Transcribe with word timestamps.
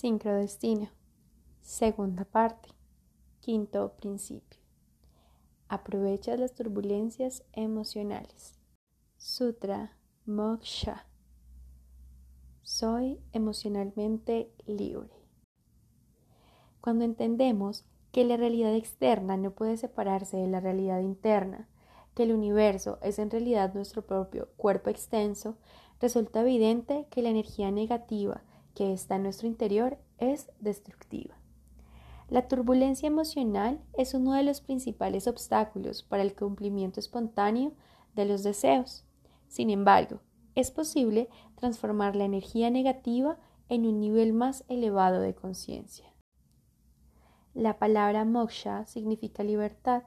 Sincrodestino. 0.00 0.88
Segunda 1.60 2.24
parte. 2.24 2.70
Quinto 3.40 3.96
principio. 4.00 4.58
Aprovecha 5.68 6.38
las 6.38 6.54
turbulencias 6.54 7.44
emocionales. 7.52 8.54
Sutra 9.18 9.98
Moksha. 10.24 11.06
Soy 12.62 13.20
emocionalmente 13.32 14.50
libre. 14.64 15.12
Cuando 16.80 17.04
entendemos 17.04 17.84
que 18.10 18.24
la 18.24 18.38
realidad 18.38 18.74
externa 18.74 19.36
no 19.36 19.50
puede 19.50 19.76
separarse 19.76 20.38
de 20.38 20.48
la 20.48 20.60
realidad 20.60 21.00
interna, 21.00 21.68
que 22.14 22.22
el 22.22 22.32
universo 22.32 22.98
es 23.02 23.18
en 23.18 23.30
realidad 23.30 23.74
nuestro 23.74 24.06
propio 24.06 24.48
cuerpo 24.56 24.88
extenso, 24.88 25.58
resulta 26.00 26.40
evidente 26.40 27.06
que 27.10 27.20
la 27.20 27.28
energía 27.28 27.70
negativa 27.70 28.44
que 28.74 28.92
está 28.92 29.16
en 29.16 29.24
nuestro 29.24 29.46
interior 29.46 29.98
es 30.18 30.50
destructiva. 30.60 31.36
La 32.28 32.46
turbulencia 32.46 33.08
emocional 33.08 33.80
es 33.94 34.14
uno 34.14 34.34
de 34.34 34.44
los 34.44 34.60
principales 34.60 35.26
obstáculos 35.26 36.02
para 36.04 36.22
el 36.22 36.34
cumplimiento 36.34 37.00
espontáneo 37.00 37.72
de 38.14 38.24
los 38.24 38.42
deseos. 38.44 39.04
Sin 39.48 39.68
embargo, 39.68 40.20
es 40.54 40.70
posible 40.70 41.28
transformar 41.56 42.14
la 42.14 42.24
energía 42.24 42.70
negativa 42.70 43.38
en 43.68 43.86
un 43.86 43.98
nivel 43.98 44.32
más 44.32 44.64
elevado 44.68 45.20
de 45.20 45.34
conciencia. 45.34 46.06
La 47.54 47.78
palabra 47.78 48.24
moksha 48.24 48.86
significa 48.86 49.42
libertad. 49.42 50.04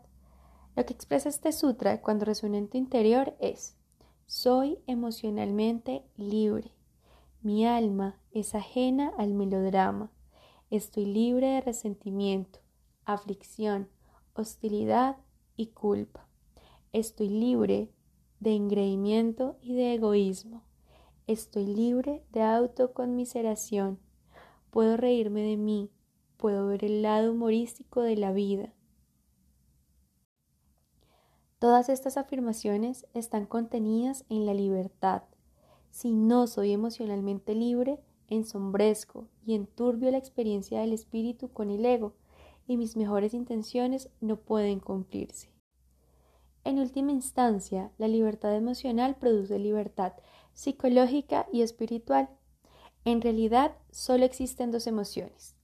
Lo 0.75 0.86
que 0.86 0.94
expresa 0.94 1.27
este 1.27 1.52
sutra 1.52 2.02
cuando 2.02 2.25
resuena 2.25 2.58
en 2.58 2.70
tu 2.70 2.77
interior 2.77 3.36
es 3.39 3.77
soy 4.25 4.80
emocionalmente 4.88 6.05
libre. 6.16 6.72
Mi 7.43 7.67
alma 7.67 8.17
es 8.31 8.55
ajena 8.55 9.11
al 9.17 9.33
melodrama. 9.33 10.09
Estoy 10.70 11.05
libre 11.05 11.47
de 11.47 11.59
resentimiento, 11.59 12.59
aflicción, 13.03 13.89
hostilidad 14.33 15.17
y 15.58 15.67
culpa. 15.67 16.25
Estoy 16.94 17.27
libre 17.27 17.91
de 18.39 18.55
engreimiento 18.55 19.58
y 19.61 19.75
de 19.75 19.94
egoísmo. 19.95 20.63
Estoy 21.27 21.66
libre 21.66 22.23
de 22.31 22.44
autoconmiseración. 22.44 24.00
Puedo 24.72 24.95
reírme 24.95 25.41
de 25.41 25.57
mí. 25.57 25.91
Puedo 26.38 26.67
ver 26.67 26.85
el 26.85 27.02
lado 27.02 27.33
humorístico 27.33 28.03
de 28.03 28.16
la 28.16 28.31
vida. 28.31 28.73
Todas 31.59 31.89
estas 31.89 32.16
afirmaciones 32.16 33.05
están 33.13 33.47
contenidas 33.47 34.23
en 34.30 34.45
la 34.45 34.53
libertad, 34.53 35.23
si 35.94 36.11
no 36.11 36.47
soy 36.47 36.72
emocionalmente 36.72 37.53
libre, 37.53 37.99
ensombrezco 38.27 39.27
y 39.45 39.53
enturbio 39.53 40.09
la 40.09 40.17
experiencia 40.17 40.81
del 40.81 40.91
espíritu 40.91 41.50
con 41.50 41.69
el 41.69 41.85
ego, 41.85 42.13
y 42.67 42.77
mis 42.77 42.97
mejores 42.97 43.35
intenciones 43.35 44.09
no 44.19 44.38
pueden 44.38 44.80
cumplirse. 44.80 45.50
En 46.63 46.80
última 46.80 47.11
instancia, 47.11 47.91
la 48.00 48.08
libertad 48.08 48.55
emocional 48.55 49.17
produce 49.17 49.59
libertad 49.59 50.13
psicológica 50.53 51.45
y 51.53 51.61
espiritual. 51.61 52.28
En 53.05 53.22
realidad, 53.22 53.75
solo 53.91 54.25
existen 54.25 54.72
dos 54.72 54.88
emociones, 54.88 55.55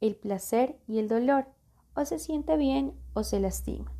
el 0.00 0.16
placer 0.16 0.80
y 0.88 0.98
el 0.98 1.06
dolor, 1.06 1.46
o 1.94 2.04
se 2.04 2.18
siente 2.18 2.56
bien 2.56 2.92
o 3.14 3.22
se 3.22 3.38
lastima. 3.38 3.92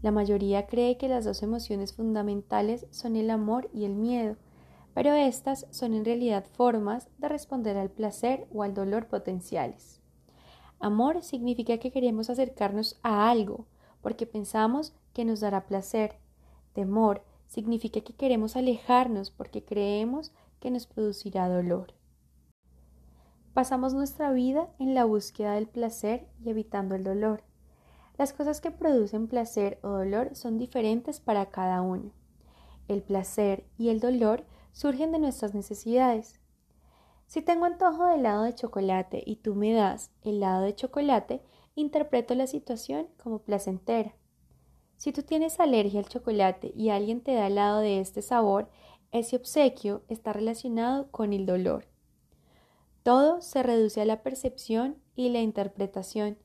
La 0.00 0.10
mayoría 0.10 0.66
cree 0.66 0.96
que 0.96 1.08
las 1.08 1.26
dos 1.26 1.42
emociones 1.42 1.92
fundamentales 1.92 2.86
son 2.90 3.14
el 3.14 3.28
amor 3.28 3.68
y 3.74 3.84
el 3.84 3.94
miedo, 3.94 4.36
pero 4.98 5.14
estas 5.14 5.64
son 5.70 5.94
en 5.94 6.04
realidad 6.04 6.44
formas 6.54 7.08
de 7.18 7.28
responder 7.28 7.76
al 7.76 7.88
placer 7.88 8.48
o 8.52 8.64
al 8.64 8.74
dolor 8.74 9.06
potenciales. 9.06 10.00
Amor 10.80 11.22
significa 11.22 11.78
que 11.78 11.92
queremos 11.92 12.30
acercarnos 12.30 12.98
a 13.04 13.30
algo 13.30 13.66
porque 14.02 14.26
pensamos 14.26 14.96
que 15.12 15.24
nos 15.24 15.38
dará 15.38 15.66
placer. 15.66 16.16
Temor 16.72 17.22
significa 17.46 18.00
que 18.00 18.16
queremos 18.16 18.56
alejarnos 18.56 19.30
porque 19.30 19.64
creemos 19.64 20.32
que 20.58 20.72
nos 20.72 20.88
producirá 20.88 21.48
dolor. 21.48 21.94
Pasamos 23.54 23.94
nuestra 23.94 24.32
vida 24.32 24.68
en 24.80 24.94
la 24.94 25.04
búsqueda 25.04 25.52
del 25.52 25.68
placer 25.68 26.26
y 26.44 26.50
evitando 26.50 26.96
el 26.96 27.04
dolor. 27.04 27.44
Las 28.16 28.32
cosas 28.32 28.60
que 28.60 28.72
producen 28.72 29.28
placer 29.28 29.78
o 29.82 29.90
dolor 29.90 30.34
son 30.34 30.58
diferentes 30.58 31.20
para 31.20 31.50
cada 31.50 31.82
uno. 31.82 32.10
El 32.88 33.00
placer 33.04 33.64
y 33.78 33.90
el 33.90 34.00
dolor 34.00 34.44
surgen 34.78 35.10
de 35.10 35.18
nuestras 35.18 35.54
necesidades. 35.54 36.38
Si 37.26 37.42
tengo 37.42 37.64
antojo 37.64 38.06
de 38.06 38.14
helado 38.14 38.44
de 38.44 38.54
chocolate 38.54 39.24
y 39.26 39.34
tú 39.34 39.56
me 39.56 39.72
das 39.72 40.12
helado 40.22 40.62
de 40.62 40.72
chocolate, 40.76 41.42
interpreto 41.74 42.36
la 42.36 42.46
situación 42.46 43.08
como 43.20 43.40
placentera. 43.40 44.14
Si 44.96 45.10
tú 45.10 45.24
tienes 45.24 45.58
alergia 45.58 45.98
al 45.98 46.08
chocolate 46.08 46.72
y 46.76 46.90
alguien 46.90 47.22
te 47.22 47.34
da 47.34 47.48
helado 47.48 47.80
de 47.80 47.98
este 47.98 48.22
sabor, 48.22 48.70
ese 49.10 49.34
obsequio 49.34 50.04
está 50.06 50.32
relacionado 50.32 51.10
con 51.10 51.32
el 51.32 51.44
dolor. 51.44 51.88
Todo 53.02 53.42
se 53.42 53.64
reduce 53.64 54.00
a 54.00 54.04
la 54.04 54.22
percepción 54.22 55.02
y 55.16 55.30
la 55.30 55.40
interpretación. 55.40 56.38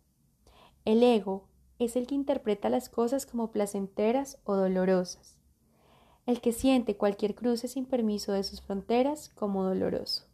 El 0.86 1.04
ego 1.04 1.50
es 1.78 1.96
el 1.96 2.08
que 2.08 2.16
interpreta 2.16 2.70
las 2.70 2.90
cosas 2.90 3.28
como 3.28 3.52
placenteras 3.52 4.40
o 4.44 4.56
dolorosas 4.56 5.38
el 6.26 6.40
que 6.40 6.54
siente 6.54 6.96
cualquier 6.96 7.36
cruce 7.36 7.68
sin 7.68 7.86
permiso 7.86 8.32
de 8.32 8.44
sus 8.44 8.62
fronteras 8.62 9.30
como 9.30 9.64
doloroso. 9.64 10.26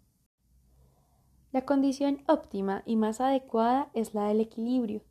La 1.52 1.66
condición 1.66 2.22
óptima 2.28 2.84
y 2.86 2.96
más 2.96 3.22
adecuada 3.22 3.90
es 3.94 4.14
la 4.14 4.28
del 4.28 4.40
equilibrio. 4.40 5.02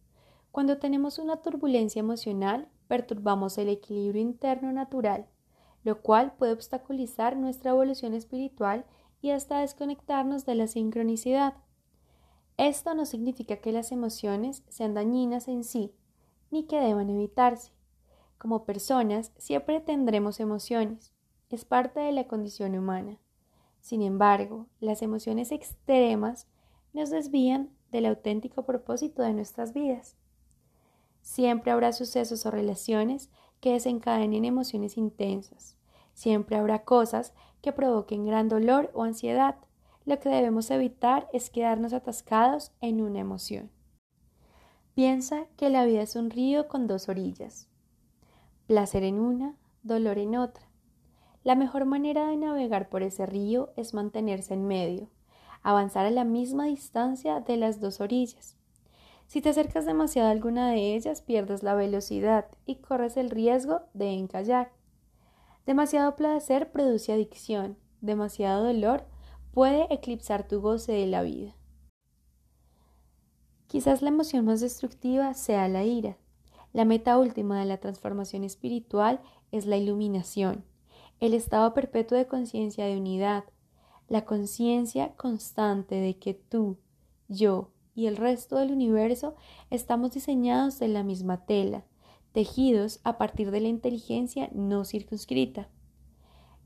Cuando 0.53 0.79
tenemos 0.79 1.19
una 1.19 1.43
turbulencia 1.43 1.99
emocional, 1.99 2.69
perturbamos 2.87 3.59
el 3.59 3.69
equilibrio 3.69 4.23
interno 4.23 4.73
natural, 4.73 5.27
lo 5.83 6.01
cual 6.01 6.35
puede 6.37 6.53
obstaculizar 6.53 7.37
nuestra 7.37 7.73
evolución 7.73 8.15
espiritual 8.15 8.85
y 9.21 9.31
hasta 9.31 9.61
desconectarnos 9.61 10.47
de 10.47 10.55
la 10.55 10.69
sincronicidad. 10.69 11.55
Esto 12.57 12.95
no 12.95 13.05
significa 13.05 13.57
que 13.57 13.73
las 13.73 13.91
emociones 13.91 14.63
sean 14.69 14.95
dañinas 14.95 15.49
en 15.49 15.65
sí, 15.65 15.93
ni 16.51 16.65
que 16.65 16.81
deban 16.81 17.11
evitarse. 17.11 17.73
Como 18.39 18.65
personas 18.65 19.33
siempre 19.37 19.81
tendremos 19.81 20.39
emociones, 20.39 21.13
es 21.51 21.65
parte 21.65 21.99
de 21.99 22.13
la 22.13 22.29
condición 22.29 22.77
humana. 22.79 23.19
Sin 23.81 24.01
embargo, 24.01 24.67
las 24.79 25.03
emociones 25.03 25.51
extremas 25.51 26.47
nos 26.93 27.11
desvían 27.11 27.71
del 27.91 28.07
auténtico 28.07 28.65
propósito 28.65 29.23
de 29.23 29.33
nuestras 29.33 29.73
vidas. 29.73 30.17
Siempre 31.21 31.73
habrá 31.73 31.93
sucesos 31.93 32.47
o 32.47 32.53
relaciones 32.53 33.29
que 33.61 33.73
desencadenen 33.73 34.45
emociones 34.45 34.97
intensas. 34.97 35.77
Siempre 36.15 36.57
habrá 36.57 36.85
cosas 36.85 37.35
que 37.61 37.73
provoquen 37.73 38.25
gran 38.25 38.49
dolor 38.49 38.91
o 38.95 39.03
ansiedad. 39.03 39.57
Lo 40.05 40.21
que 40.21 40.29
debemos 40.29 40.71
evitar 40.71 41.29
es 41.33 41.51
quedarnos 41.51 41.93
atascados 41.93 42.71
en 42.81 43.01
una 43.01 43.19
emoción. 43.19 43.71
Piensa 44.95 45.47
que 45.57 45.71
la 45.71 45.85
vida 45.85 46.03
es 46.03 46.15
un 46.15 46.31
río 46.31 46.69
con 46.69 46.87
dos 46.87 47.09
orillas 47.09 47.68
placer 48.69 49.03
en 49.03 49.19
una, 49.19 49.57
dolor 49.83 50.19
en 50.19 50.37
otra. 50.37 50.69
La 51.43 51.55
mejor 51.55 51.87
manera 51.87 52.29
de 52.29 52.37
navegar 52.37 52.91
por 52.91 53.03
ese 53.03 53.25
río 53.25 53.71
es 53.77 53.95
mantenerse 53.95 54.53
en 54.53 54.67
medio, 54.67 55.09
avanzar 55.63 56.05
a 56.05 56.11
la 56.11 56.25
misma 56.25 56.67
distancia 56.67 57.41
de 57.41 57.57
las 57.57 57.81
dos 57.81 58.03
orillas. 58.03 58.59
Si 59.27 59.41
te 59.41 59.49
acercas 59.49 59.87
demasiado 59.87 60.29
a 60.29 60.33
alguna 60.33 60.71
de 60.71 60.95
ellas, 60.95 61.23
pierdes 61.23 61.63
la 61.63 61.75
velocidad 61.75 62.49
y 62.67 62.77
corres 62.77 63.17
el 63.17 63.31
riesgo 63.31 63.81
de 63.95 64.13
encallar. 64.13 64.71
Demasiado 65.65 66.15
placer 66.15 66.71
produce 66.71 67.15
adicción, 67.15 67.79
demasiado 68.03 68.65
dolor 68.65 69.07
puede 69.55 69.87
eclipsar 69.93 70.47
tu 70.47 70.61
goce 70.61 70.93
de 70.93 71.07
la 71.07 71.23
vida. 71.23 71.55
Quizás 73.67 74.03
la 74.03 74.11
emoción 74.11 74.45
más 74.45 74.61
destructiva 74.61 75.33
sea 75.33 75.69
la 75.69 75.85
ira, 75.85 76.19
la 76.79 76.85
meta 76.85 77.19
última 77.19 77.59
de 77.59 77.67
la 77.67 77.79
transformación 77.79 78.45
espiritual 78.45 79.21
es 79.51 79.67
la 79.67 79.77
iluminación, 79.77 80.63
el 81.19 81.35
estado 81.35 81.75
perpetuo 81.75 82.17
de 82.17 82.29
conciencia 82.29 82.85
de 82.87 82.97
unidad, 82.97 83.43
la 84.07 84.25
conciencia 84.25 85.13
constante 85.17 85.97
de 85.97 86.19
que 86.19 86.35
tú, 86.35 86.77
yo 87.27 87.73
y 87.97 88.07
el 88.07 88.17
resto 88.17 88.59
del 88.59 88.71
universo 88.71 89.35
estamos 89.71 90.13
diseñados 90.13 90.79
de 90.79 90.87
la 90.87 91.03
misma 91.03 91.47
tela, 91.47 91.85
tejidos 92.31 93.01
a 93.03 93.19
partir 93.19 93.51
de 93.51 93.59
la 93.59 93.67
inteligencia 93.67 94.49
no 94.53 94.85
circunscrita. 94.85 95.69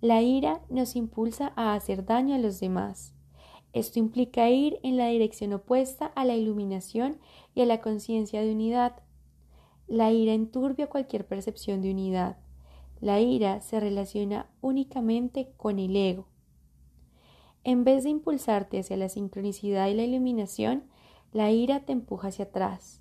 La 0.02 0.20
ira 0.20 0.60
nos 0.68 0.94
impulsa 0.94 1.54
a 1.56 1.72
hacer 1.72 2.04
daño 2.04 2.34
a 2.34 2.38
los 2.38 2.60
demás. 2.60 3.14
Esto 3.72 3.98
implica 3.98 4.50
ir 4.50 4.78
en 4.82 4.98
la 4.98 5.06
dirección 5.06 5.54
opuesta 5.54 6.04
a 6.04 6.26
la 6.26 6.36
iluminación 6.36 7.18
y 7.54 7.62
a 7.62 7.64
la 7.64 7.80
conciencia 7.80 8.42
de 8.42 8.52
unidad. 8.52 9.02
La 9.86 10.10
ira 10.12 10.32
enturbia 10.32 10.88
cualquier 10.88 11.26
percepción 11.26 11.82
de 11.82 11.90
unidad. 11.90 12.36
La 13.00 13.20
ira 13.20 13.60
se 13.60 13.80
relaciona 13.80 14.46
únicamente 14.60 15.52
con 15.56 15.78
el 15.78 15.96
ego. 15.96 16.28
En 17.64 17.84
vez 17.84 18.04
de 18.04 18.10
impulsarte 18.10 18.80
hacia 18.80 18.96
la 18.96 19.08
sincronicidad 19.08 19.88
y 19.88 19.94
la 19.94 20.04
iluminación, 20.04 20.84
la 21.32 21.50
ira 21.50 21.80
te 21.80 21.92
empuja 21.92 22.28
hacia 22.28 22.46
atrás, 22.46 23.00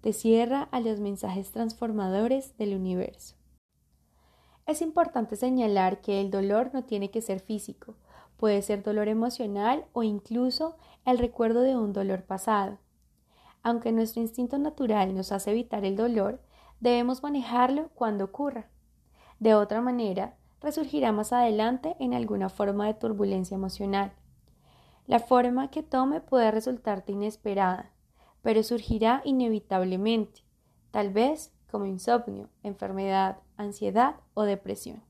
te 0.00 0.12
cierra 0.12 0.62
a 0.72 0.80
los 0.80 1.00
mensajes 1.00 1.52
transformadores 1.52 2.56
del 2.58 2.74
universo. 2.74 3.36
Es 4.66 4.82
importante 4.82 5.36
señalar 5.36 6.00
que 6.00 6.20
el 6.20 6.30
dolor 6.30 6.70
no 6.72 6.84
tiene 6.84 7.10
que 7.10 7.22
ser 7.22 7.40
físico, 7.40 7.96
puede 8.36 8.62
ser 8.62 8.82
dolor 8.82 9.08
emocional 9.08 9.86
o 9.92 10.02
incluso 10.02 10.76
el 11.04 11.18
recuerdo 11.18 11.60
de 11.62 11.76
un 11.76 11.92
dolor 11.92 12.24
pasado. 12.24 12.78
Aunque 13.62 13.92
nuestro 13.92 14.22
instinto 14.22 14.58
natural 14.58 15.14
nos 15.14 15.32
hace 15.32 15.50
evitar 15.52 15.84
el 15.84 15.96
dolor, 15.96 16.40
debemos 16.80 17.22
manejarlo 17.22 17.90
cuando 17.94 18.24
ocurra. 18.24 18.68
De 19.38 19.54
otra 19.54 19.80
manera, 19.80 20.36
resurgirá 20.60 21.12
más 21.12 21.32
adelante 21.32 21.96
en 21.98 22.14
alguna 22.14 22.48
forma 22.48 22.86
de 22.86 22.94
turbulencia 22.94 23.54
emocional. 23.54 24.12
La 25.06 25.18
forma 25.18 25.70
que 25.70 25.82
tome 25.82 26.20
puede 26.20 26.50
resultarte 26.50 27.12
inesperada, 27.12 27.90
pero 28.42 28.62
surgirá 28.62 29.20
inevitablemente, 29.24 30.42
tal 30.90 31.10
vez 31.10 31.52
como 31.70 31.86
insomnio, 31.86 32.50
enfermedad, 32.62 33.38
ansiedad 33.56 34.16
o 34.34 34.42
depresión. 34.42 35.02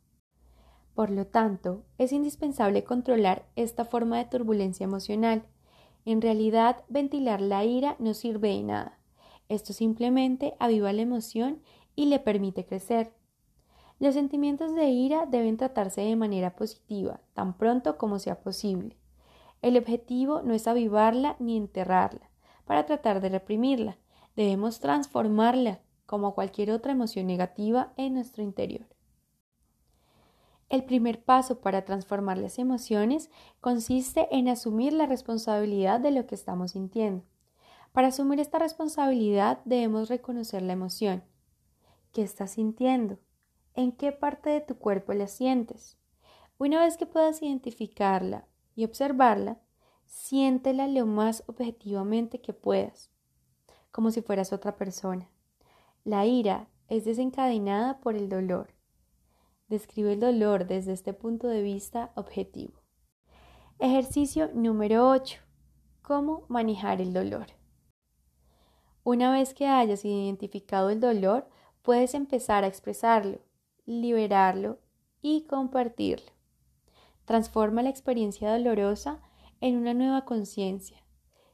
Por 0.94 1.10
lo 1.10 1.26
tanto, 1.26 1.84
es 1.98 2.12
indispensable 2.12 2.84
controlar 2.84 3.46
esta 3.56 3.84
forma 3.84 4.19
de 4.19 4.26
turbulencia 4.26 4.84
emocional. 4.84 5.44
En 6.04 6.20
realidad, 6.20 6.84
ventilar 6.88 7.40
la 7.40 7.64
ira 7.64 7.96
no 7.99 8.14
sirve 8.14 8.49
de 8.49 8.62
nada. 8.62 8.99
Esto 9.49 9.72
simplemente 9.72 10.54
aviva 10.58 10.93
la 10.93 11.02
emoción 11.02 11.62
y 11.94 12.06
le 12.06 12.19
permite 12.19 12.64
crecer. 12.64 13.12
Los 13.99 14.14
sentimientos 14.14 14.75
de 14.75 14.88
ira 14.88 15.26
deben 15.26 15.56
tratarse 15.56 16.00
de 16.00 16.16
manera 16.16 16.56
positiva, 16.56 17.20
tan 17.34 17.56
pronto 17.56 17.99
como 17.99 18.19
sea 18.19 18.40
posible. 18.40 18.96
El 19.60 19.76
objetivo 19.76 20.43
no 20.43 20.54
es 20.54 20.66
avivarla 20.66 21.37
ni 21.38 21.56
enterrarla, 21.56 22.31
para 22.64 22.84
tratar 22.84 23.20
de 23.20 23.28
reprimirla. 23.28 23.98
Debemos 24.34 24.81
transformarla, 24.81 25.81
como 26.06 26.34
cualquier 26.34 26.72
otra 26.72 26.90
emoción 26.90 27.28
negativa, 27.28 27.93
en 27.96 28.14
nuestro 28.14 28.43
interior. 28.43 28.87
El 30.72 30.82
primer 30.82 31.22
paso 31.22 31.60
para 31.60 31.84
transformar 31.84 32.38
las 32.38 32.58
emociones 32.58 33.30
consiste 33.60 34.26
en 34.32 34.48
asumir 34.48 34.92
la 34.92 35.06
responsabilidad 35.06 36.00
de 36.00 36.10
lo 36.10 36.26
que 36.26 36.34
estamos 36.34 36.72
sintiendo. 36.72 37.24
Para 37.92 38.08
asumir 38.08 38.40
esta 38.40 38.58
responsabilidad 38.58 39.60
debemos 39.64 40.08
reconocer 40.08 40.62
la 40.62 40.72
emoción. 40.72 41.22
¿Qué 42.10 42.22
estás 42.22 42.50
sintiendo? 42.50 43.19
en 43.74 43.92
qué 43.92 44.12
parte 44.12 44.50
de 44.50 44.60
tu 44.60 44.76
cuerpo 44.76 45.12
la 45.12 45.26
sientes. 45.26 45.96
Una 46.58 46.80
vez 46.80 46.96
que 46.96 47.06
puedas 47.06 47.42
identificarla 47.42 48.46
y 48.74 48.84
observarla, 48.84 49.60
siéntela 50.06 50.86
lo 50.86 51.06
más 51.06 51.42
objetivamente 51.46 52.40
que 52.40 52.52
puedas, 52.52 53.10
como 53.90 54.10
si 54.10 54.22
fueras 54.22 54.52
otra 54.52 54.76
persona. 54.76 55.28
La 56.04 56.26
ira 56.26 56.69
es 56.88 57.04
desencadenada 57.04 58.00
por 58.00 58.16
el 58.16 58.28
dolor. 58.28 58.74
Describe 59.72 60.12
el 60.12 60.20
dolor 60.20 60.66
desde 60.66 60.92
este 60.92 61.14
punto 61.14 61.48
de 61.48 61.62
vista 61.62 62.12
objetivo. 62.14 62.74
Ejercicio 63.78 64.50
número 64.52 65.08
8. 65.08 65.40
¿Cómo 66.02 66.44
manejar 66.48 67.00
el 67.00 67.14
dolor? 67.14 67.46
Una 69.02 69.32
vez 69.32 69.54
que 69.54 69.69
hayas 69.69 70.04
identificado 70.04 70.90
el 70.90 71.00
dolor, 71.00 71.48
puedes 71.80 72.12
empezar 72.12 72.64
a 72.64 72.66
expresarlo 72.66 73.38
liberarlo 73.86 74.78
y 75.22 75.46
compartirlo. 75.46 76.32
Transforma 77.24 77.82
la 77.82 77.88
experiencia 77.88 78.52
dolorosa 78.52 79.22
en 79.62 79.78
una 79.78 79.94
nueva 79.94 80.26
conciencia. 80.26 81.02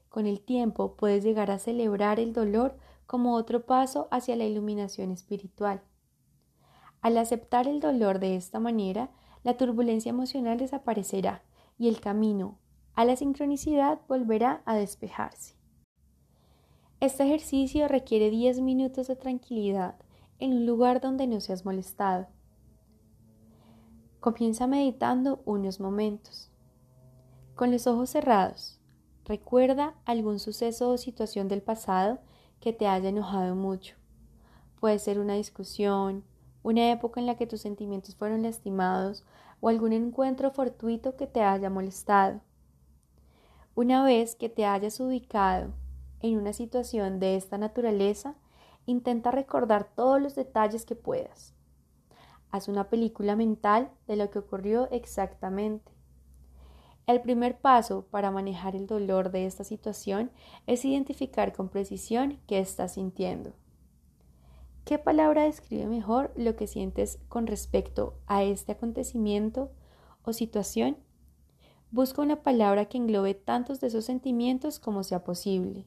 Con 0.09 0.27
el 0.27 0.41
tiempo 0.41 0.97
puedes 0.97 1.23
llegar 1.23 1.51
a 1.51 1.57
celebrar 1.57 2.19
el 2.19 2.33
dolor 2.33 2.75
como 3.07 3.35
otro 3.35 3.65
paso 3.65 4.09
hacia 4.11 4.35
la 4.35 4.43
iluminación 4.43 5.09
espiritual. 5.09 5.81
Al 7.01 7.17
aceptar 7.17 7.67
el 7.67 7.79
dolor 7.79 8.19
de 8.19 8.35
esta 8.35 8.59
manera, 8.59 9.09
la 9.43 9.55
turbulencia 9.55 10.09
emocional 10.09 10.57
desaparecerá 10.57 11.43
y 11.77 11.87
el 11.87 12.01
camino 12.01 12.57
a 12.95 13.05
la 13.05 13.15
sincronicidad 13.15 14.01
volverá 14.07 14.61
a 14.65 14.75
despejarse. 14.75 15.55
Este 16.99 17.23
ejercicio 17.23 17.87
requiere 17.87 18.29
10 18.29 18.59
minutos 18.59 19.07
de 19.07 19.15
tranquilidad 19.15 19.95
en 20.39 20.53
un 20.53 20.65
lugar 20.65 20.99
donde 20.99 21.27
no 21.27 21.39
seas 21.39 21.63
molestado. 21.63 22.27
Comienza 24.19 24.67
meditando 24.67 25.41
unos 25.45 25.79
momentos. 25.79 26.51
Con 27.55 27.71
los 27.71 27.87
ojos 27.87 28.09
cerrados, 28.09 28.81
recuerda 29.23 29.95
algún 30.03 30.39
suceso 30.39 30.89
o 30.89 30.97
situación 30.97 31.47
del 31.47 31.61
pasado 31.61 32.19
que 32.59 32.73
te 32.73 32.87
haya 32.87 33.07
enojado 33.07 33.55
mucho. 33.55 33.95
Puede 34.81 34.99
ser 34.99 35.19
una 35.19 35.35
discusión, 35.35 36.25
una 36.69 36.91
época 36.91 37.19
en 37.19 37.25
la 37.25 37.35
que 37.35 37.47
tus 37.47 37.61
sentimientos 37.61 38.15
fueron 38.15 38.43
lastimados 38.43 39.25
o 39.59 39.69
algún 39.69 39.93
encuentro 39.93 40.51
fortuito 40.51 41.15
que 41.15 41.27
te 41.27 41.41
haya 41.41 41.69
molestado. 41.69 42.41
Una 43.75 44.03
vez 44.03 44.35
que 44.35 44.49
te 44.49 44.65
hayas 44.65 44.99
ubicado 44.99 45.73
en 46.21 46.37
una 46.37 46.53
situación 46.53 47.19
de 47.19 47.35
esta 47.35 47.57
naturaleza, 47.57 48.35
Intenta 48.89 49.29
recordar 49.29 49.91
todos 49.95 50.19
los 50.19 50.33
detalles 50.33 50.83
que 50.83 50.95
puedas. 50.95 51.53
Haz 52.49 52.67
una 52.67 52.89
película 52.89 53.35
mental 53.35 53.91
de 54.07 54.15
lo 54.15 54.31
que 54.31 54.39
ocurrió 54.39 54.89
exactamente. 54.89 55.91
El 57.05 57.21
primer 57.21 57.59
paso 57.59 58.07
para 58.09 58.31
manejar 58.31 58.75
el 58.75 58.87
dolor 58.87 59.29
de 59.29 59.45
esta 59.45 59.63
situación 59.63 60.31
es 60.65 60.85
identificar 60.85 61.53
con 61.53 61.69
precisión 61.69 62.39
qué 62.47 62.57
estás 62.57 62.95
sintiendo. 62.95 63.53
¿Qué 64.85 64.97
palabra 64.97 65.43
describe 65.43 65.85
mejor 65.87 66.33
lo 66.35 66.55
que 66.55 66.67
sientes 66.67 67.19
con 67.27 67.47
respecto 67.47 68.17
a 68.27 68.43
este 68.43 68.71
acontecimiento 68.71 69.71
o 70.23 70.33
situación? 70.33 70.97
Busca 71.91 72.21
una 72.21 72.43
palabra 72.43 72.85
que 72.85 72.97
englobe 72.97 73.33
tantos 73.33 73.79
de 73.79 73.87
esos 73.87 74.05
sentimientos 74.05 74.79
como 74.79 75.03
sea 75.03 75.23
posible. 75.23 75.85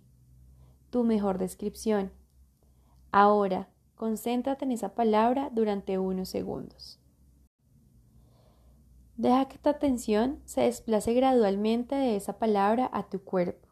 Tu 0.91 1.05
mejor 1.05 1.39
descripción. 1.39 2.13
Ahora, 3.13 3.69
concéntrate 3.95 4.65
en 4.65 4.73
esa 4.73 4.95
palabra 4.95 5.51
durante 5.53 5.99
unos 5.99 6.29
segundos. 6.29 6.99
Deja 9.17 9.47
que 9.47 9.59
tu 9.59 9.69
atención 9.69 10.41
se 10.45 10.63
desplace 10.63 11.15
gradualmente 11.15 11.95
de 11.95 12.17
esa 12.17 12.39
palabra 12.39 12.91
a 12.93 13.09
tu 13.09 13.23
cuerpo. 13.23 13.69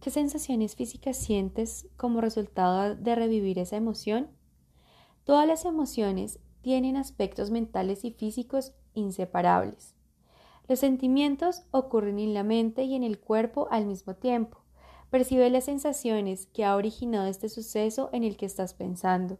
¿Qué 0.00 0.10
sensaciones 0.10 0.76
físicas 0.76 1.16
sientes 1.16 1.88
como 1.96 2.20
resultado 2.20 2.94
de 2.94 3.14
revivir 3.14 3.58
esa 3.58 3.76
emoción? 3.76 4.35
Todas 5.26 5.48
las 5.48 5.64
emociones 5.64 6.38
tienen 6.62 6.96
aspectos 6.96 7.50
mentales 7.50 8.04
y 8.04 8.12
físicos 8.12 8.74
inseparables. 8.94 9.96
Los 10.68 10.78
sentimientos 10.78 11.64
ocurren 11.72 12.20
en 12.20 12.32
la 12.32 12.44
mente 12.44 12.84
y 12.84 12.94
en 12.94 13.02
el 13.02 13.18
cuerpo 13.18 13.66
al 13.72 13.86
mismo 13.86 14.14
tiempo. 14.14 14.58
Percibe 15.10 15.50
las 15.50 15.64
sensaciones 15.64 16.46
que 16.46 16.64
ha 16.64 16.76
originado 16.76 17.26
este 17.26 17.48
suceso 17.48 18.08
en 18.12 18.22
el 18.22 18.36
que 18.36 18.46
estás 18.46 18.72
pensando. 18.72 19.38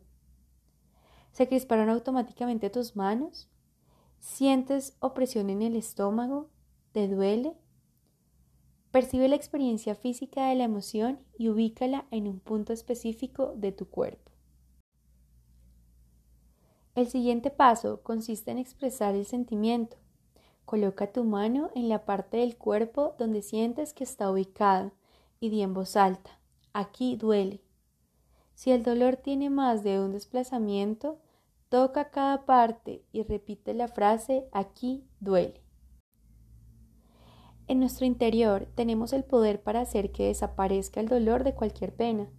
¿Se 1.30 1.46
crisparon 1.46 1.88
automáticamente 1.88 2.68
tus 2.68 2.96
manos? 2.96 3.48
¿Sientes 4.18 4.96
opresión 4.98 5.50
en 5.50 5.62
el 5.62 5.76
estómago? 5.76 6.50
¿Te 6.90 7.06
duele? 7.06 7.52
Percibe 8.90 9.28
la 9.28 9.36
experiencia 9.36 9.94
física 9.94 10.48
de 10.48 10.56
la 10.56 10.64
emoción 10.64 11.20
y 11.38 11.48
ubícala 11.48 12.06
en 12.10 12.26
un 12.26 12.40
punto 12.40 12.72
específico 12.72 13.52
de 13.54 13.70
tu 13.70 13.88
cuerpo. 13.88 14.25
El 16.96 17.08
siguiente 17.08 17.50
paso 17.50 18.00
consiste 18.02 18.50
en 18.50 18.56
expresar 18.56 19.14
el 19.14 19.26
sentimiento. 19.26 19.98
Coloca 20.64 21.12
tu 21.12 21.24
mano 21.24 21.68
en 21.74 21.90
la 21.90 22.06
parte 22.06 22.38
del 22.38 22.56
cuerpo 22.56 23.14
donde 23.18 23.42
sientes 23.42 23.92
que 23.92 24.02
está 24.02 24.30
ubicado 24.30 24.92
y 25.38 25.50
di 25.50 25.60
en 25.60 25.74
voz 25.74 25.94
alta, 25.94 26.40
aquí 26.72 27.16
duele. 27.16 27.60
Si 28.54 28.72
el 28.72 28.82
dolor 28.82 29.16
tiene 29.16 29.50
más 29.50 29.84
de 29.84 30.00
un 30.00 30.12
desplazamiento, 30.12 31.18
toca 31.68 32.10
cada 32.10 32.46
parte 32.46 33.04
y 33.12 33.22
repite 33.24 33.74
la 33.74 33.88
frase 33.88 34.48
aquí 34.50 35.04
duele. 35.20 35.60
En 37.68 37.78
nuestro 37.78 38.06
interior 38.06 38.68
tenemos 38.74 39.12
el 39.12 39.22
poder 39.22 39.62
para 39.62 39.82
hacer 39.82 40.12
que 40.12 40.28
desaparezca 40.28 41.00
el 41.00 41.08
dolor 41.08 41.44
de 41.44 41.54
cualquier 41.54 41.94
pena. 41.94 42.30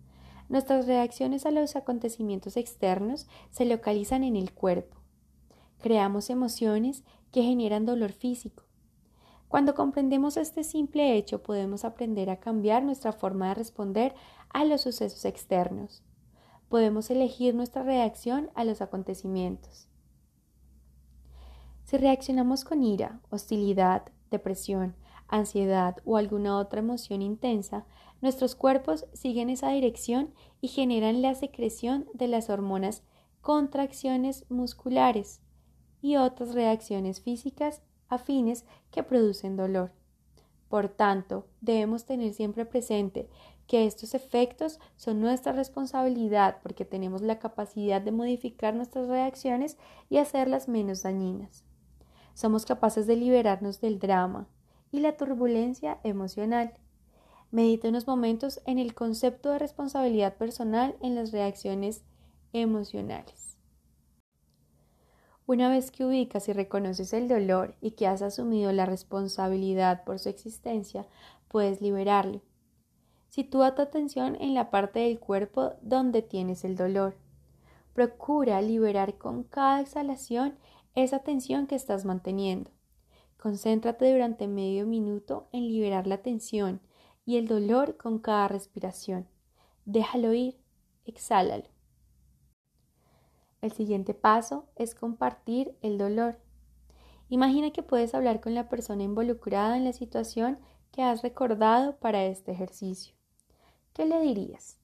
Nuestras 0.50 0.88
reacciones 0.88 1.46
a 1.46 1.51
los 1.51 1.75
acontecimientos 1.75 2.56
externos 2.56 3.27
se 3.51 3.66
localizan 3.66 4.24
en 4.24 4.36
el 4.36 4.54
cuerpo. 4.54 4.98
Creamos 5.80 6.30
emociones 6.30 7.04
que 7.32 7.44
generan 7.44 7.86
dolor 7.86 8.13
físico. 8.13 8.63
Cuando 9.50 9.75
comprendemos 9.75 10.38
este 10.38 10.63
simple 10.63 11.16
hecho 11.16 11.44
podemos 11.44 11.86
aprender 11.86 12.30
a 12.30 12.39
cambiar 12.39 12.84
nuestra 12.84 13.13
forma 13.13 13.50
de 13.50 13.56
responder 13.56 14.16
a 14.50 14.66
los 14.66 14.82
sucesos 14.82 15.24
externos. 15.25 16.04
Podemos 16.70 17.10
elegir 17.10 17.56
nuestra 17.56 17.84
reacción 17.84 18.50
a 18.56 18.66
los 18.66 18.82
acontecimientos. 18.82 19.88
Si 21.86 21.98
reaccionamos 21.98 22.66
con 22.66 22.84
ira, 22.84 23.22
hostilidad, 23.30 24.04
depresión, 24.30 24.96
ansiedad 25.30 25.98
o 26.04 26.18
alguna 26.18 26.58
otra 26.58 26.80
emoción 26.80 27.22
intensa, 27.22 27.86
nuestros 28.22 28.56
cuerpos 28.56 29.06
siguen 29.14 29.50
esa 29.50 29.70
dirección 29.70 30.34
y 30.62 30.70
generan 30.70 31.22
la 31.22 31.36
secreción 31.36 32.08
de 32.14 32.28
las 32.28 32.50
hormonas 32.50 33.04
contracciones 33.42 34.46
musculares 34.50 35.42
y 36.02 36.18
otras 36.18 36.54
reacciones 36.54 37.22
físicas 37.22 37.82
afines 38.10 38.66
que 38.92 39.04
producen 39.04 39.56
dolor. 39.56 39.92
Por 40.70 40.90
tanto, 40.90 41.48
debemos 41.62 42.06
tener 42.06 42.34
siempre 42.34 42.66
presente 42.66 43.30
que 43.68 43.86
estos 43.86 44.14
efectos 44.14 44.80
son 44.96 45.22
nuestra 45.22 45.52
responsabilidad 45.52 46.58
porque 46.64 46.86
tenemos 46.86 47.22
la 47.22 47.40
capacidad 47.40 48.02
de 48.02 48.12
modificar 48.12 48.74
nuestras 48.74 49.08
reacciones 49.08 49.78
y 50.10 50.18
hacerlas 50.18 50.68
menos 50.68 51.04
dañinas. 51.04 51.64
Somos 52.34 52.66
capaces 52.66 53.08
de 53.08 53.16
liberarnos 53.16 53.82
del 53.82 54.00
drama 54.00 54.48
y 54.92 55.00
la 55.00 55.18
turbulencia 55.18 56.00
emocional. 56.04 56.74
Medita 57.50 57.88
unos 57.88 58.08
momentos 58.08 58.62
en 58.66 58.77
el 58.77 58.94
concepto 58.94 59.51
de 59.51 59.60
responsabilidad 59.60 60.36
personal 60.36 60.98
en 61.01 61.16
las 61.16 61.32
reacciones 61.32 62.04
emocionales. 62.51 63.58
Una 65.46 65.70
vez 65.70 65.92
que 65.92 66.04
ubicas 66.04 66.50
y 66.50 66.54
reconoces 66.54 67.13
el 67.13 67.30
dolor 67.30 67.75
y 67.80 67.92
que 67.92 68.06
has 68.06 68.22
asumido 68.22 68.74
la 68.74 68.86
responsabilidad 68.86 70.04
por 70.04 70.20
su 70.20 70.27
existencia, 70.27 71.08
puedes 71.48 71.80
liberarlo. 71.80 72.42
Sitúa 73.30 73.75
tu 73.75 73.82
atención 73.82 74.36
en 74.42 74.54
la 74.54 74.70
parte 74.70 75.00
del 75.00 75.18
cuerpo 75.18 75.75
donde 75.82 76.22
tienes 76.22 76.66
el 76.66 76.75
dolor. 76.75 77.16
Procura 77.94 78.62
liberar 78.62 79.18
con 79.18 79.44
cada 79.44 79.80
exhalación 79.80 80.58
esa 80.96 81.20
tensión 81.20 81.66
que 81.66 81.75
estás 81.75 82.04
manteniendo. 82.04 82.72
Concéntrate 83.42 84.12
durante 84.12 84.50
medio 84.50 84.86
minuto 84.86 85.48
en 85.54 85.70
liberar 85.70 86.08
la 86.08 86.18
tensión 86.18 86.82
y 87.28 87.36
el 87.36 87.48
dolor 87.50 87.98
con 87.98 88.20
cada 88.20 88.48
respiración. 88.48 89.28
Déjalo 89.84 90.34
ir, 90.34 90.58
exhálalo. 91.06 91.66
El 93.62 93.74
siguiente 93.74 94.14
paso 94.14 94.66
es 94.78 94.96
compartir 94.96 95.78
el 95.82 95.98
dolor. 95.98 96.40
Imagina 97.28 97.72
que 97.72 97.84
puedes 97.84 98.16
hablar 98.16 98.40
con 98.40 98.56
la 98.56 98.70
persona 98.70 99.04
involucrada 99.04 99.76
en 99.76 99.84
la 99.84 99.92
situación 99.92 100.58
que 100.94 101.04
has 101.04 101.22
recordado 101.22 101.98
para 101.98 102.24
este 102.24 102.54
ejercicio. 102.54 103.14
¿Qué 103.92 104.06
le 104.06 104.22
dirías? 104.22 104.80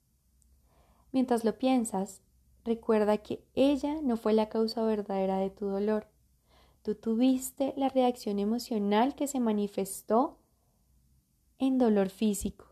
Mientras 1.13 1.45
lo 1.45 1.57
piensas, 1.57 2.21
recuerda 2.65 3.19
que 3.19 3.41
ella 3.55 4.01
no 4.01 4.17
fue 4.17 4.33
la 4.33 4.49
causa 4.49 4.83
verdadera 4.83 5.37
de 5.37 5.49
tu 5.49 5.67
dolor. 5.67 6.07
Tú 6.81 6.95
tuviste 6.95 7.73
la 7.77 7.87
reacción 7.87 8.37
emocional 8.37 9.15
que 9.15 9.27
se 9.27 9.39
manifestó 9.39 10.39
en 11.67 11.77
dolor 11.77 12.09
físico. 12.09 12.67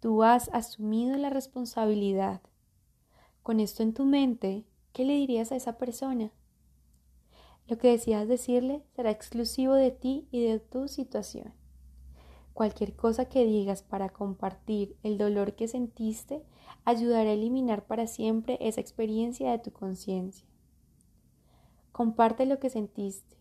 Tú 0.00 0.22
has 0.22 0.48
asumido 0.52 1.16
la 1.16 1.30
responsabilidad. 1.30 2.40
Con 3.42 3.60
esto 3.60 3.82
en 3.82 3.94
tu 3.94 4.04
mente, 4.04 4.64
¿qué 4.92 5.04
le 5.04 5.14
dirías 5.14 5.52
a 5.52 5.56
esa 5.56 5.78
persona? 5.78 6.32
Lo 7.68 7.78
que 7.78 7.88
decías 7.88 8.28
decirle 8.28 8.82
será 8.94 9.10
exclusivo 9.10 9.74
de 9.74 9.90
ti 9.90 10.26
y 10.30 10.44
de 10.44 10.58
tu 10.58 10.88
situación. 10.88 11.54
Cualquier 12.52 12.94
cosa 12.94 13.26
que 13.26 13.46
digas 13.46 13.82
para 13.82 14.10
compartir 14.10 14.96
el 15.02 15.16
dolor 15.16 15.54
que 15.54 15.68
sentiste 15.68 16.44
ayudará 16.84 17.30
a 17.30 17.34
eliminar 17.34 17.86
para 17.86 18.06
siempre 18.06 18.58
esa 18.60 18.80
experiencia 18.80 19.50
de 19.50 19.58
tu 19.58 19.72
conciencia. 19.72 20.46
Comparte 21.92 22.46
lo 22.46 22.58
que 22.58 22.70
sentiste, 22.70 23.36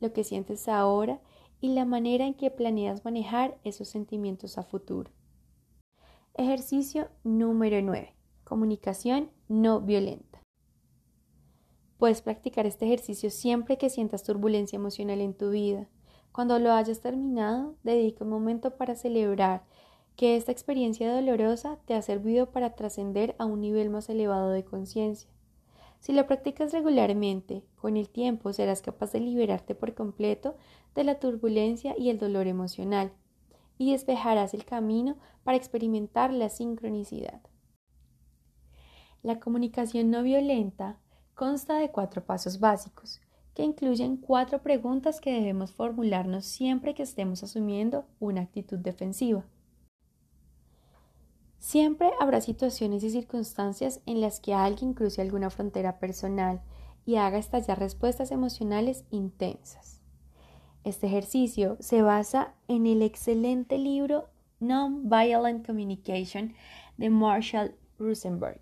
lo 0.00 0.12
que 0.12 0.24
sientes 0.24 0.68
ahora 0.68 1.20
y 1.60 1.74
la 1.74 1.84
manera 1.84 2.26
en 2.26 2.34
que 2.34 2.50
planeas 2.50 3.04
manejar 3.04 3.58
esos 3.64 3.88
sentimientos 3.88 4.58
a 4.58 4.62
futuro. 4.62 5.10
Ejercicio 6.34 7.08
número 7.22 7.80
9. 7.80 8.14
Comunicación 8.44 9.30
no 9.48 9.80
violenta. 9.80 10.42
Puedes 11.98 12.22
practicar 12.22 12.66
este 12.66 12.86
ejercicio 12.86 13.30
siempre 13.30 13.78
que 13.78 13.88
sientas 13.88 14.24
turbulencia 14.24 14.76
emocional 14.76 15.20
en 15.20 15.34
tu 15.34 15.50
vida. 15.50 15.88
Cuando 16.32 16.58
lo 16.58 16.72
hayas 16.72 17.00
terminado, 17.00 17.76
dedica 17.84 18.24
un 18.24 18.30
momento 18.30 18.76
para 18.76 18.96
celebrar 18.96 19.64
que 20.16 20.36
esta 20.36 20.52
experiencia 20.52 21.12
dolorosa 21.14 21.78
te 21.86 21.94
ha 21.94 22.02
servido 22.02 22.50
para 22.50 22.74
trascender 22.74 23.34
a 23.38 23.46
un 23.46 23.60
nivel 23.60 23.90
más 23.90 24.08
elevado 24.08 24.50
de 24.50 24.64
conciencia. 24.64 25.30
Si 26.04 26.12
lo 26.12 26.26
practicas 26.26 26.74
regularmente, 26.74 27.64
con 27.76 27.96
el 27.96 28.10
tiempo 28.10 28.52
serás 28.52 28.82
capaz 28.82 29.12
de 29.12 29.20
liberarte 29.20 29.74
por 29.74 29.94
completo 29.94 30.54
de 30.94 31.02
la 31.02 31.18
turbulencia 31.18 31.94
y 31.98 32.10
el 32.10 32.18
dolor 32.18 32.46
emocional, 32.46 33.10
y 33.78 33.92
despejarás 33.92 34.52
el 34.52 34.66
camino 34.66 35.16
para 35.44 35.56
experimentar 35.56 36.30
la 36.30 36.50
sincronicidad. 36.50 37.40
La 39.22 39.40
comunicación 39.40 40.10
no 40.10 40.22
violenta 40.22 41.00
consta 41.34 41.78
de 41.78 41.90
cuatro 41.90 42.22
pasos 42.22 42.60
básicos, 42.60 43.22
que 43.54 43.62
incluyen 43.62 44.18
cuatro 44.18 44.60
preguntas 44.60 45.22
que 45.22 45.32
debemos 45.32 45.72
formularnos 45.72 46.44
siempre 46.44 46.92
que 46.92 47.04
estemos 47.04 47.42
asumiendo 47.42 48.04
una 48.20 48.42
actitud 48.42 48.76
defensiva. 48.78 49.46
Siempre 51.64 52.10
habrá 52.20 52.42
situaciones 52.42 53.02
y 53.04 53.08
circunstancias 53.08 54.02
en 54.04 54.20
las 54.20 54.38
que 54.38 54.52
alguien 54.52 54.92
cruce 54.92 55.22
alguna 55.22 55.48
frontera 55.48 55.98
personal 55.98 56.60
y 57.06 57.16
haga 57.16 57.38
estallar 57.38 57.78
respuestas 57.78 58.30
emocionales 58.30 59.06
intensas. 59.08 60.02
Este 60.84 61.06
ejercicio 61.06 61.78
se 61.80 62.02
basa 62.02 62.52
en 62.68 62.86
el 62.86 63.00
excelente 63.00 63.78
libro 63.78 64.28
Non-Violent 64.60 65.66
Communication 65.66 66.52
de 66.98 67.08
Marshall 67.08 67.74
Rosenberg, 67.98 68.60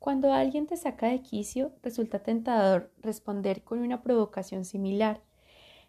cuando 0.00 0.32
alguien 0.32 0.66
te 0.66 0.76
saca 0.76 1.06
de 1.06 1.22
quicio, 1.22 1.70
resulta 1.84 2.18
tentador 2.18 2.92
responder 2.98 3.62
con 3.62 3.78
una 3.78 4.02
provocación 4.02 4.64
similar. 4.64 5.22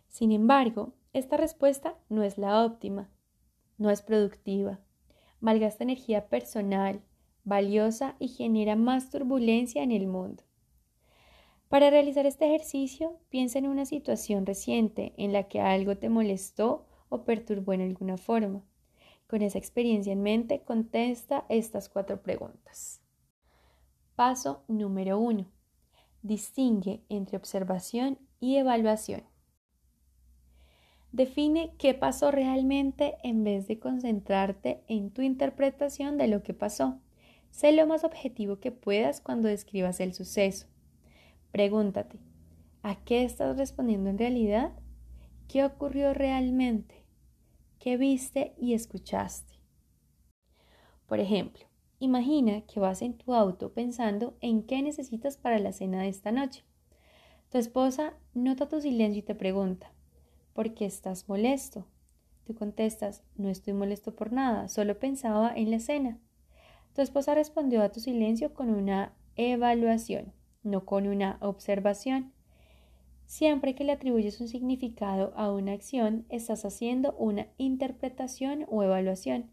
Sin 0.10 0.32
embargo, 0.32 0.94
esta 1.12 1.38
respuesta 1.38 1.96
no 2.08 2.22
es 2.22 2.38
la 2.38 2.64
óptima, 2.64 3.10
no 3.80 3.90
es 3.90 4.04
productiva, 4.04 4.80
malgasta 5.40 5.84
energía 5.84 6.28
personal, 6.28 7.02
valiosa 7.44 8.16
y 8.20 8.30
genera 8.30 8.76
más 8.76 9.10
turbulencia 9.10 9.84
en 9.84 9.92
el 9.92 10.08
mundo. 10.08 10.44
Para 11.70 11.92
realizar 11.92 12.26
este 12.26 12.48
ejercicio, 12.48 13.20
piensa 13.30 13.60
en 13.60 13.68
una 13.68 13.86
situación 13.86 14.46
reciente 14.46 15.14
en 15.18 15.34
la 15.34 15.48
que 15.48 15.62
algo 15.62 15.98
te 15.98 16.10
molestó 16.10 16.88
o 17.10 17.26
perturbó 17.26 17.74
en 17.74 17.82
alguna 17.82 18.18
forma. 18.18 18.64
Con 19.28 19.44
esa 19.44 19.60
experiencia 19.60 20.12
en 20.12 20.24
mente, 20.24 20.64
contesta 20.64 21.46
estas 21.50 21.88
cuatro 21.88 22.24
preguntas. 22.24 23.02
Paso 24.16 24.64
número 24.68 25.20
1. 25.20 25.46
Distingue 26.24 27.04
entre 27.08 27.38
observación 27.38 28.18
y 28.40 28.58
evaluación. 28.58 29.24
Define 31.12 31.74
qué 31.78 31.94
pasó 31.94 32.32
realmente 32.32 33.16
en 33.24 33.44
vez 33.44 33.68
de 33.68 33.80
concentrarte 33.80 34.82
en 34.88 35.12
tu 35.12 35.22
interpretación 35.22 36.18
de 36.18 36.28
lo 36.28 36.44
que 36.44 36.54
pasó. 36.54 37.00
Sé 37.50 37.72
lo 37.72 37.88
más 37.88 38.04
objetivo 38.04 38.60
que 38.60 38.72
puedas 38.72 39.22
cuando 39.22 39.48
describas 39.48 40.00
el 40.00 40.14
suceso. 40.14 40.68
Pregúntate, 41.52 42.20
¿a 42.84 43.04
qué 43.04 43.24
estás 43.24 43.58
respondiendo 43.58 44.10
en 44.10 44.20
realidad? 44.20 44.74
¿Qué 45.48 45.66
ocurrió 45.66 46.14
realmente? 46.14 47.06
¿Qué 47.80 47.98
viste 47.98 48.54
y 48.58 48.74
escuchaste? 48.74 49.54
Por 51.08 51.20
ejemplo, 51.20 51.70
Imagina 52.02 52.62
que 52.62 52.80
vas 52.80 53.02
en 53.02 53.18
tu 53.18 53.34
auto 53.34 53.74
pensando 53.74 54.38
en 54.40 54.64
qué 54.64 54.82
necesitas 54.82 55.36
para 55.36 55.60
la 55.60 55.74
cena 55.74 56.02
de 56.02 56.08
esta 56.08 56.32
noche. 56.32 56.64
Tu 57.50 57.58
esposa 57.58 58.14
nota 58.34 58.70
tu 58.70 58.80
silencio 58.80 59.20
y 59.20 59.24
te 59.24 59.36
pregunta, 59.36 59.92
¿por 60.60 60.74
qué 60.74 60.86
estás 60.86 61.30
molesto? 61.30 61.86
Tú 62.44 62.54
contestas, 62.54 63.24
no 63.38 63.48
estoy 63.48 63.72
molesto 63.72 64.14
por 64.14 64.34
nada, 64.34 64.68
solo 64.68 65.00
pensaba 65.00 65.54
en 65.56 65.72
la 65.72 65.80
cena. 65.80 66.20
Tu 66.94 67.02
esposa 67.02 67.34
respondió 67.34 67.82
a 67.82 67.94
tu 67.94 68.02
silencio 68.02 68.54
con 68.54 68.70
una 68.70 69.14
evaluación, 69.38 70.34
no 70.64 70.84
con 70.84 71.08
una 71.08 71.38
observación. 71.40 72.34
Siempre 73.26 73.74
que 73.74 73.86
le 73.86 73.94
atribuyes 73.94 74.42
un 74.42 74.50
significado 74.50 75.32
a 75.38 75.50
una 75.50 75.72
acción, 75.72 76.26
estás 76.28 76.66
haciendo 76.66 77.14
una 77.14 77.48
interpretación 77.58 78.66
o 78.68 78.84
evaluación. 78.84 79.50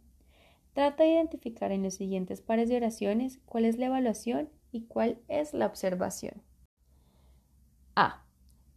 Trata 0.72 1.04
de 1.04 1.12
identificar 1.12 1.70
en 1.70 1.84
los 1.84 1.94
siguientes 1.94 2.40
pares 2.40 2.68
de 2.68 2.78
oraciones 2.78 3.38
cuál 3.46 3.64
es 3.64 3.78
la 3.78 3.86
evaluación 3.86 4.48
y 4.72 4.86
cuál 4.86 5.20
es 5.28 5.54
la 5.54 5.66
observación. 5.66 6.42
A. 7.94 8.25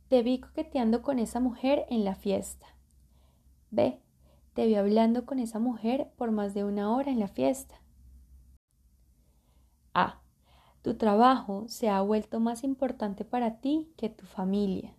Te 0.10 0.24
vi 0.24 0.40
coqueteando 0.40 1.04
con 1.04 1.20
esa 1.20 1.40
mujer 1.40 1.86
en 1.90 2.04
la 2.04 2.16
fiesta. 2.16 2.66
B. 3.70 4.02
Te 4.56 4.66
vi 4.66 4.74
hablando 4.74 5.28
con 5.28 5.38
esa 5.38 5.60
mujer 5.60 6.12
por 6.18 6.32
más 6.32 6.56
de 6.56 6.64
una 6.64 6.96
hora 6.96 7.12
en 7.12 7.20
la 7.20 7.28
fiesta. 7.28 7.80
A. 9.94 10.20
Tu 10.82 10.98
trabajo 10.98 11.66
se 11.68 11.90
ha 11.90 12.02
vuelto 12.02 12.40
más 12.40 12.64
importante 12.64 13.24
para 13.24 13.60
ti 13.60 13.94
que 13.98 14.10
tu 14.10 14.26
familia. 14.26 14.96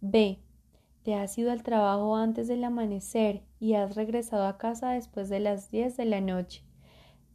B. 0.00 0.40
te 1.04 1.14
has 1.14 1.38
ido 1.38 1.52
al 1.52 1.62
trabajo 1.62 2.16
antes 2.16 2.48
del 2.48 2.64
amanecer 2.64 3.44
y 3.60 3.74
has 3.74 3.94
regresado 3.94 4.48
a 4.48 4.58
casa 4.58 4.90
después 4.90 5.28
de 5.28 5.38
las 5.38 5.70
10 5.70 5.96
de 5.96 6.06
la 6.06 6.20
noche, 6.20 6.64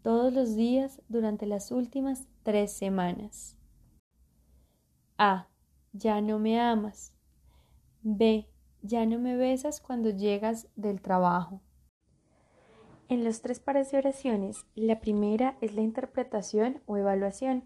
todos 0.01 0.33
los 0.33 0.53
días 0.53 1.01
durante 1.07 1.45
las 1.45 1.71
últimas 1.71 2.27
tres 2.43 2.73
semanas. 2.73 3.55
A. 5.17 5.48
Ya 6.01 6.21
no 6.21 6.39
me 6.39 6.57
amas. 6.61 7.13
B. 8.03 8.47
Ya 8.81 9.05
no 9.05 9.19
me 9.19 9.35
besas 9.35 9.81
cuando 9.81 10.09
llegas 10.09 10.69
del 10.77 11.01
trabajo. 11.01 11.59
En 13.09 13.25
los 13.25 13.41
tres 13.41 13.59
pares 13.59 13.93
oraciones, 13.93 14.65
la 14.75 15.01
primera 15.01 15.57
es 15.59 15.73
la 15.73 15.81
interpretación 15.81 16.81
o 16.85 16.95
evaluación. 16.95 17.65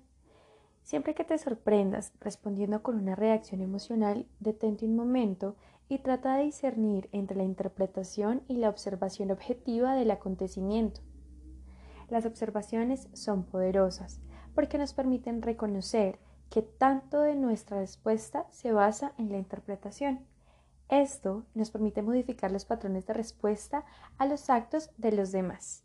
Siempre 0.82 1.14
que 1.14 1.24
te 1.24 1.38
sorprendas 1.38 2.12
respondiendo 2.20 2.82
con 2.82 2.96
una 2.96 3.14
reacción 3.14 3.62
emocional, 3.62 4.26
detente 4.40 4.88
un 4.88 4.96
momento 4.96 5.56
y 5.88 6.00
trata 6.00 6.36
de 6.36 6.46
discernir 6.46 7.10
entre 7.12 7.38
la 7.38 7.44
interpretación 7.44 8.42
y 8.48 8.56
la 8.56 8.70
observación 8.70 9.30
objetiva 9.30 9.94
del 9.94 10.10
acontecimiento. 10.10 11.02
Las 12.10 12.26
observaciones 12.26 13.10
son 13.14 13.44
poderosas 13.44 14.22
porque 14.56 14.80
nos 14.80 14.96
permiten 14.96 15.44
reconocer 15.44 16.18
que 16.54 16.62
tanto 16.62 17.22
de 17.22 17.34
nuestra 17.34 17.80
respuesta 17.80 18.46
se 18.52 18.72
basa 18.72 19.16
en 19.18 19.32
la 19.32 19.40
interpretación. 19.40 20.24
Esto 20.88 21.48
nos 21.56 21.72
permite 21.72 22.04
modificar 22.04 22.52
los 22.52 22.64
patrones 22.64 23.08
de 23.08 23.14
respuesta 23.14 23.86
a 24.20 24.28
los 24.28 24.52
actos 24.52 24.92
de 24.98 25.14
los 25.14 25.32
demás. 25.32 25.84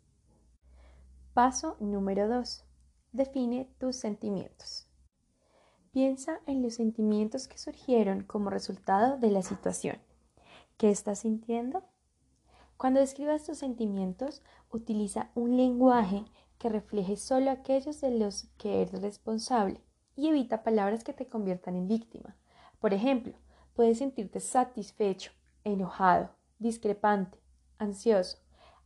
Paso 1.33 1.75
número 1.79 2.27
2. 2.27 2.65
Define 3.13 3.67
tus 3.79 3.95
sentimientos. 3.95 4.87
Piensa 5.91 6.39
en 6.45 6.61
los 6.61 6.75
sentimientos 6.75 7.47
que 7.47 7.57
surgieron 7.57 8.21
como 8.21 8.51
resultado 8.51 9.17
de 9.17 9.31
la 9.31 9.41
situación. 9.41 9.97
¿Qué 10.77 10.91
estás 10.91 11.17
sintiendo? 11.17 11.83
Cuando 12.77 12.99
describas 12.99 13.43
tus 13.43 13.57
sentimientos, 13.57 14.43
utiliza 14.69 15.31
un 15.33 15.57
lenguaje 15.57 16.25
que 16.59 16.69
refleje 16.69 17.17
solo 17.17 17.49
aquellos 17.49 18.01
de 18.01 18.11
los 18.11 18.49
que 18.59 18.83
eres 18.83 19.01
responsable 19.01 19.81
y 20.19 20.27
evita 20.27 20.63
palabras 20.63 21.05
que 21.05 21.13
te 21.13 21.27
conviertan 21.27 21.77
en 21.77 21.87
víctima. 21.87 22.35
Por 22.81 22.93
ejemplo, 22.93 23.33
puedes 23.73 23.99
sentirte 23.99 24.41
satisfecho, 24.41 25.31
enojado, 25.63 26.29
discrepante, 26.57 27.39
ansioso, 27.77 28.37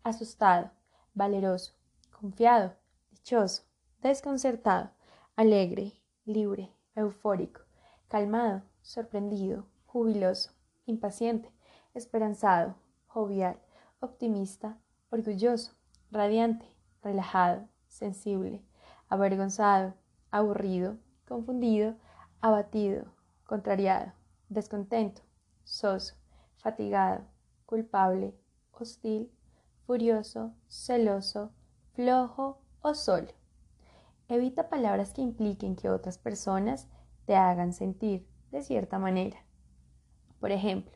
asustado, 0.04 0.70
valeroso, 1.16 1.74
confiado, 2.12 2.75
dichoso, 3.10 3.63
desconcertado, 4.04 4.92
alegre, 5.36 5.94
libre, 6.25 6.70
eufórico, 6.96 7.62
calmado, 8.10 8.62
sorprendido, 8.84 9.66
jubiloso, 9.88 10.52
impaciente, 10.86 11.52
esperanzado, 11.96 12.75
jovial, 13.08 13.58
optimista, 14.00 14.78
orgulloso, 15.10 15.72
radiante, 16.12 16.68
relajado, 17.02 17.68
sensible, 17.88 18.63
avergonzado, 19.10 19.96
aburrido, 20.30 20.98
confundido, 21.27 21.96
abatido, 22.42 23.06
contrariado, 23.46 24.12
descontento, 24.50 25.22
soso, 25.63 26.15
fatigado, 26.58 27.24
culpable, 27.65 28.34
hostil, 28.72 29.32
furioso, 29.86 30.53
celoso, 30.68 31.51
flojo 31.94 32.60
o 32.82 32.94
solo. 32.94 33.30
Evita 34.27 34.70
palabras 34.70 35.13
que 35.13 35.22
impliquen 35.22 35.75
que 35.75 35.89
otras 35.89 36.18
personas 36.18 36.88
te 37.25 37.36
hagan 37.36 37.74
sentir 37.74 38.27
de 38.51 38.62
cierta 38.62 39.00
manera. 39.00 39.38
Por 40.39 40.51
ejemplo, 40.51 40.92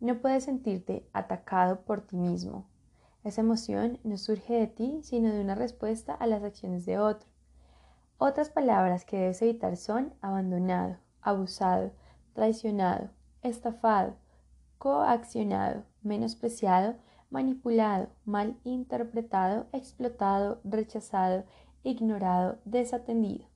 no 0.00 0.20
puedes 0.20 0.44
sentirte 0.44 1.08
atacado 1.12 1.82
por 1.82 2.00
ti 2.00 2.16
mismo. 2.16 2.66
Esa 3.22 3.42
emoción 3.42 3.98
no 4.02 4.16
surge 4.16 4.54
de 4.54 4.66
ti, 4.66 5.00
sino 5.02 5.30
de 5.30 5.40
una 5.40 5.54
respuesta 5.54 6.14
a 6.14 6.26
las 6.26 6.42
acciones 6.42 6.86
de 6.86 6.98
otro. 6.98 7.28
Otras 8.22 8.50
palabras 8.50 9.06
que 9.06 9.16
debes 9.16 9.40
evitar 9.40 9.78
son 9.78 10.12
abandonado, 10.20 10.98
abusado, 11.22 11.90
traicionado, 12.34 13.08
estafado, 13.40 14.14
coaccionado, 14.76 15.84
menospreciado, 16.02 16.96
manipulado, 17.30 18.10
mal 18.26 18.58
interpretado, 18.62 19.68
explotado, 19.72 20.60
rechazado, 20.64 21.44
ignorado, 21.82 22.58
desatendido. 22.66 23.46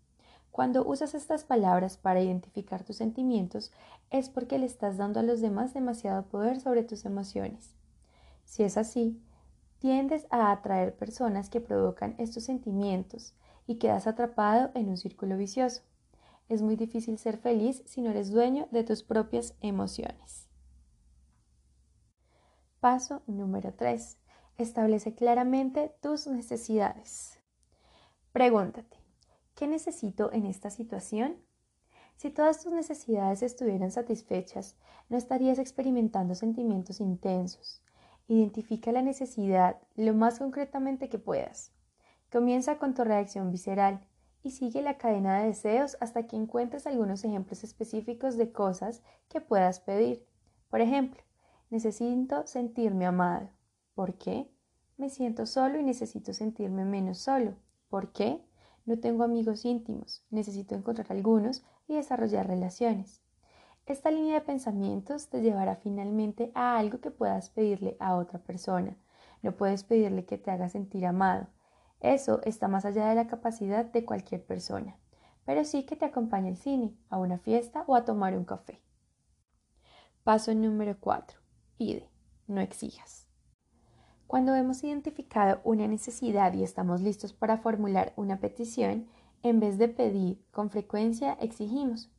Cuando 0.51 0.83
usas 0.89 1.15
estas 1.15 1.45
palabras 1.45 1.99
para 1.99 2.23
identificar 2.23 2.85
tus 2.85 2.97
sentimientos 2.97 3.71
es 4.09 4.31
porque 4.31 4.59
le 4.59 4.65
estás 4.65 4.97
dando 4.97 5.21
a 5.21 5.25
los 5.25 5.43
demás 5.43 5.75
demasiado 5.75 6.23
poder 6.23 6.59
sobre 6.59 6.85
tus 6.85 7.05
emociones. 7.05 7.75
Si 8.47 8.63
es 8.63 8.79
así, 8.79 9.21
tiendes 9.79 10.27
a 10.31 10.51
atraer 10.51 10.97
personas 10.97 11.51
que 11.51 11.61
provocan 11.61 12.15
estos 12.17 12.45
sentimientos 12.45 13.35
y 13.67 13.77
quedas 13.77 14.07
atrapado 14.07 14.71
en 14.75 14.89
un 14.89 14.97
círculo 14.97 15.37
vicioso. 15.37 15.83
Es 16.49 16.63
muy 16.63 16.77
difícil 16.77 17.19
ser 17.19 17.39
feliz 17.39 17.83
si 17.87 18.03
no 18.03 18.11
eres 18.11 18.31
dueño 18.31 18.69
de 18.71 18.85
tus 18.85 19.03
propias 19.03 19.55
emociones. 19.61 20.49
Paso 22.81 23.23
número 23.27 23.73
3. 23.73 24.19
Establece 24.59 25.15
claramente 25.15 25.95
tus 26.01 26.27
necesidades. 26.27 27.41
Pregúntate, 28.33 28.99
¿qué 29.55 29.67
necesito 29.67 30.33
en 30.33 30.45
esta 30.45 30.71
situación? 30.71 31.37
Si 32.17 32.31
todas 32.31 32.63
tus 32.63 32.73
necesidades 32.73 33.43
estuvieran 33.43 33.91
satisfechas, 33.91 34.77
no 35.09 35.17
estarías 35.17 35.59
experimentando 35.59 36.35
sentimientos 36.35 37.01
intensos. 37.01 37.83
Identifica 38.29 38.93
la 38.93 39.03
necesidad 39.03 39.81
lo 39.97 40.15
más 40.15 40.39
concretamente 40.39 41.09
que 41.09 41.19
puedas. 41.19 41.74
Comienza 42.35 42.79
con 42.79 42.95
tu 42.95 43.05
reacción 43.05 43.53
visceral 43.53 44.01
y 44.43 44.51
sigue 44.51 44.83
la 44.83 44.99
cadena 44.99 45.39
de 45.39 45.47
deseos 45.47 45.97
hasta 46.01 46.27
que 46.27 46.35
encuentres 46.35 46.85
algunos 46.85 47.23
ejemplos 47.23 47.63
específicos 47.63 48.37
de 48.37 48.51
cosas 48.51 49.05
que 49.29 49.41
puedas 49.41 49.79
pedir. 49.79 50.27
Por 50.69 50.81
ejemplo, 50.81 51.23
necesito 51.71 52.45
sentirme 52.49 53.07
amado. 53.07 53.51
¿Por 53.95 54.15
qué? 54.15 54.51
Me 54.97 55.11
siento 55.11 55.47
solo 55.47 55.79
y 55.79 55.85
necesito 55.85 56.33
sentirme 56.33 56.85
menos 56.85 57.19
solo. 57.19 57.55
¿Por 57.89 58.11
qué? 58.11 58.45
No 58.85 58.99
tengo 58.99 59.23
amigos 59.23 59.65
íntimos, 59.65 60.27
necesito 60.31 60.75
encontrar 60.75 61.13
algunos 61.13 61.65
y 61.87 61.95
desarrollar 61.95 62.49
relaciones. 62.49 63.23
Esta 63.87 64.11
línea 64.11 64.35
de 64.35 64.41
pensamientos 64.41 65.29
te 65.29 65.41
llevará 65.41 65.77
finalmente 65.77 66.51
a 66.57 66.79
algo 66.79 66.99
que 66.99 67.13
puedas 67.13 67.51
pedirle 67.51 67.97
a 68.01 68.17
otra 68.17 68.41
persona. 68.41 68.99
No 69.41 69.53
puedes 69.53 69.85
pedirle 69.85 70.25
que 70.25 70.37
te 70.37 70.51
haga 70.51 70.69
sentir 70.69 71.07
amado, 71.07 71.47
eso 72.01 72.41
está 72.45 72.69
más 72.69 72.85
allá 72.85 73.09
de 73.09 73.15
la 73.15 73.27
capacidad 73.27 73.85
de 73.85 74.05
cualquier 74.05 74.45
persona, 74.45 74.99
pero 75.45 75.65
sí 75.65 75.85
que 75.85 75.97
te 75.97 76.05
acompañe 76.05 76.49
al 76.49 76.57
cine, 76.57 76.97
a 77.09 77.19
una 77.19 77.39
fiesta 77.39 77.85
o 77.87 77.95
a 77.95 78.05
tomar 78.05 78.37
un 78.37 78.45
café. 78.45 78.83
Paso 80.23 80.55
número 80.55 80.97
4. 81.01 81.39
Pide, 81.77 82.09
no 82.47 82.61
exijas. 82.61 83.27
Cuando 84.27 84.55
hemos 84.55 84.83
identificado 84.83 85.61
una 85.65 85.87
necesidad 85.87 86.53
y 86.55 86.63
estamos 86.63 87.01
listos 87.03 87.33
para 87.33 87.59
formular 87.59 88.13
una 88.17 88.41
petición, 88.41 89.07
en 89.43 89.61
vez 89.61 89.77
de 89.77 89.89
pedir, 89.89 90.43
con 90.51 90.71
frecuencia 90.71 91.35
exigimos. 91.35 92.11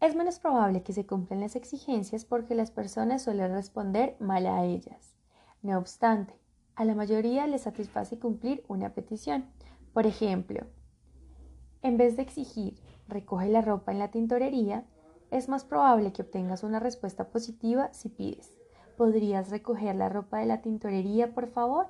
Es 0.00 0.16
menos 0.16 0.38
probable 0.38 0.82
que 0.82 0.92
se 0.92 1.06
cumplan 1.06 1.40
las 1.40 1.56
exigencias 1.56 2.24
porque 2.24 2.54
las 2.54 2.70
personas 2.70 3.22
suelen 3.22 3.52
responder 3.52 4.16
mal 4.18 4.46
a 4.46 4.64
ellas. 4.64 5.14
No 5.62 5.78
obstante, 5.78 6.34
a 6.80 6.84
la 6.86 6.94
mayoría 6.94 7.46
les 7.46 7.60
satisface 7.60 8.18
cumplir 8.18 8.64
una 8.66 8.94
petición. 8.94 9.44
Por 9.92 10.06
ejemplo, 10.06 10.62
en 11.82 11.98
vez 11.98 12.16
de 12.16 12.22
exigir 12.22 12.80
recoge 13.06 13.50
la 13.50 13.60
ropa 13.60 13.92
en 13.92 13.98
la 13.98 14.10
tintorería, 14.10 14.86
es 15.30 15.50
más 15.50 15.64
probable 15.64 16.14
que 16.14 16.22
obtengas 16.22 16.62
una 16.62 16.80
respuesta 16.80 17.28
positiva 17.28 17.92
si 17.92 18.08
pides 18.08 18.56
¿Podrías 18.96 19.50
recoger 19.50 19.94
la 19.94 20.08
ropa 20.08 20.38
de 20.38 20.46
la 20.46 20.62
tintorería, 20.62 21.34
por 21.34 21.48
favor? 21.48 21.88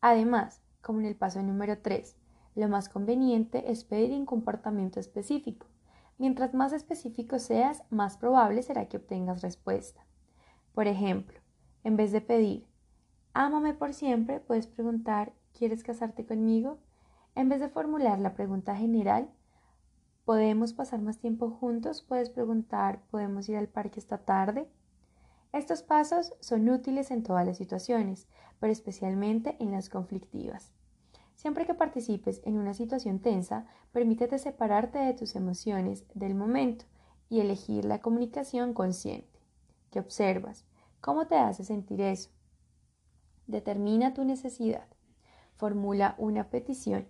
Además, 0.00 0.62
como 0.80 1.00
en 1.00 1.06
el 1.06 1.16
paso 1.16 1.42
número 1.42 1.78
3, 1.80 2.14
lo 2.54 2.68
más 2.68 2.88
conveniente 2.88 3.72
es 3.72 3.82
pedir 3.82 4.12
un 4.12 4.26
comportamiento 4.26 5.00
específico. 5.00 5.66
Mientras 6.18 6.54
más 6.54 6.72
específico 6.72 7.40
seas, 7.40 7.82
más 7.90 8.16
probable 8.16 8.62
será 8.62 8.86
que 8.86 8.98
obtengas 8.98 9.42
respuesta. 9.42 10.06
Por 10.72 10.86
ejemplo, 10.86 11.40
en 11.82 11.96
vez 11.96 12.12
de 12.12 12.20
pedir 12.20 12.69
Ámame 13.32 13.74
por 13.74 13.94
siempre, 13.94 14.40
puedes 14.40 14.66
preguntar 14.66 15.32
¿Quieres 15.56 15.84
casarte 15.84 16.26
conmigo? 16.26 16.78
En 17.36 17.48
vez 17.48 17.60
de 17.60 17.68
formular 17.68 18.18
la 18.18 18.34
pregunta 18.34 18.74
general, 18.74 19.30
¿podemos 20.24 20.72
pasar 20.72 21.00
más 21.00 21.18
tiempo 21.18 21.50
juntos? 21.50 22.02
Puedes 22.02 22.28
preguntar 22.28 23.02
¿Podemos 23.10 23.48
ir 23.48 23.56
al 23.56 23.68
parque 23.68 24.00
esta 24.00 24.18
tarde? 24.18 24.68
Estos 25.52 25.82
pasos 25.82 26.34
son 26.40 26.68
útiles 26.68 27.12
en 27.12 27.22
todas 27.22 27.46
las 27.46 27.56
situaciones, 27.56 28.26
pero 28.58 28.72
especialmente 28.72 29.56
en 29.60 29.70
las 29.70 29.90
conflictivas. 29.90 30.72
Siempre 31.36 31.66
que 31.66 31.74
participes 31.74 32.42
en 32.44 32.58
una 32.58 32.74
situación 32.74 33.20
tensa, 33.20 33.66
permítete 33.92 34.38
separarte 34.38 34.98
de 34.98 35.14
tus 35.14 35.36
emociones 35.36 36.04
del 36.14 36.34
momento 36.34 36.84
y 37.28 37.40
elegir 37.40 37.84
la 37.84 38.00
comunicación 38.00 38.74
consciente. 38.74 39.40
¿Qué 39.90 40.00
observas? 40.00 40.66
¿Cómo 41.00 41.26
te 41.26 41.36
hace 41.36 41.64
sentir 41.64 42.00
eso? 42.00 42.30
Determina 43.50 44.14
tu 44.14 44.24
necesidad. 44.24 44.86
Formula 45.56 46.14
una 46.18 46.50
petición. 46.50 47.08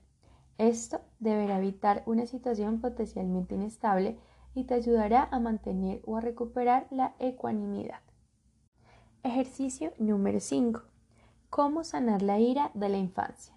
Esto 0.56 1.02
deberá 1.18 1.58
evitar 1.58 2.02
una 2.06 2.26
situación 2.26 2.80
potencialmente 2.80 3.56
inestable 3.56 4.18
y 4.54 4.64
te 4.64 4.72
ayudará 4.72 5.28
a 5.30 5.38
mantener 5.38 6.00
o 6.06 6.16
a 6.16 6.22
recuperar 6.22 6.86
la 6.90 7.14
ecuanimidad. 7.18 8.00
Ejercicio 9.22 9.92
número 9.98 10.40
5. 10.40 10.82
¿Cómo 11.50 11.84
sanar 11.84 12.22
la 12.22 12.38
ira 12.38 12.70
de 12.72 12.88
la 12.88 12.96
infancia? 12.96 13.54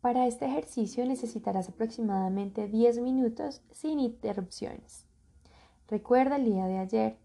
Para 0.00 0.26
este 0.26 0.46
ejercicio 0.46 1.06
necesitarás 1.06 1.68
aproximadamente 1.68 2.66
10 2.66 2.98
minutos 3.02 3.62
sin 3.70 4.00
interrupciones. 4.00 5.06
Recuerda 5.86 6.36
el 6.36 6.44
día 6.44 6.66
de 6.66 6.78
ayer. 6.78 7.18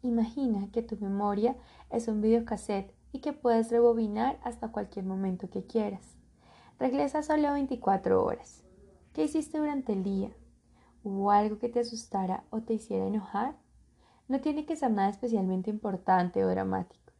Imagina 0.00 0.70
que 0.70 0.82
tu 0.82 0.96
memoria 0.96 1.56
es 1.90 2.06
un 2.06 2.20
videocassette 2.20 2.94
y 3.12 3.20
que 3.20 3.32
puedes 3.32 3.70
rebobinar 3.70 4.38
hasta 4.42 4.72
cualquier 4.72 5.04
momento 5.04 5.50
que 5.50 5.66
quieras. 5.66 6.16
Regresa 6.78 7.22
solo 7.22 7.52
24 7.52 8.24
horas. 8.24 8.62
¿Qué 9.12 9.24
hiciste 9.24 9.58
durante 9.58 9.92
el 9.92 10.02
día? 10.02 10.30
¿Hubo 11.04 11.30
algo 11.30 11.58
que 11.58 11.68
te 11.68 11.80
asustara 11.80 12.44
o 12.50 12.62
te 12.62 12.74
hiciera 12.74 13.06
enojar? 13.06 13.56
No 14.28 14.40
tiene 14.40 14.64
que 14.64 14.76
ser 14.76 14.90
nada 14.90 15.10
especialmente 15.10 15.68
importante 15.68 16.44
o 16.44 16.48
dramático. 16.48 17.12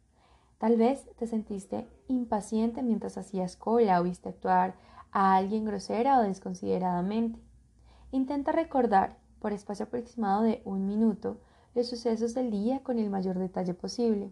Tal 0.57 0.77
vez 0.77 1.07
te 1.17 1.27
sentiste 1.27 1.87
impaciente 2.07 2.81
mientras 2.81 3.17
hacías 3.17 3.57
cola 3.57 3.99
o 3.99 4.03
viste 4.03 4.29
actuar 4.29 4.75
a 5.11 5.35
alguien 5.35 5.65
grosera 5.65 6.19
o 6.19 6.23
desconsideradamente. 6.23 7.39
Intenta 8.11 8.51
recordar, 8.51 9.17
por 9.39 9.53
espacio 9.53 9.85
aproximado 9.85 10.43
de 10.43 10.61
un 10.65 10.87
minuto, 10.87 11.41
los 11.75 11.87
sucesos 11.87 12.33
del 12.33 12.49
día 12.49 12.81
con 12.81 12.97
el 12.97 13.09
mayor 13.09 13.37
detalle 13.37 13.73
posible. 13.73 14.31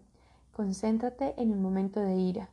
Concéntrate 0.52 1.34
en 1.42 1.52
un 1.52 1.62
momento 1.62 2.00
de 2.00 2.16
ira. 2.16 2.50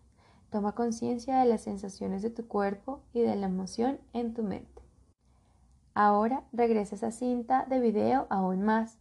Toma 0.51 0.75
conciencia 0.75 1.41
de 1.41 1.47
las 1.47 1.63
sensaciones 1.63 2.23
de 2.23 2.31
tu 2.31 2.47
cuerpo 2.47 3.03
y 3.13 3.21
de 3.21 3.37
la 3.37 3.47
emoción 3.47 3.99
en 4.13 4.35
tu 4.35 4.43
mente. 4.43 4.83
Ahora 5.95 6.45
regresa 6.53 6.95
esa 6.95 7.11
cinta 7.11 7.67
de 7.69 7.81
video 7.81 8.29
aún 8.31 8.63
más. 8.63 8.99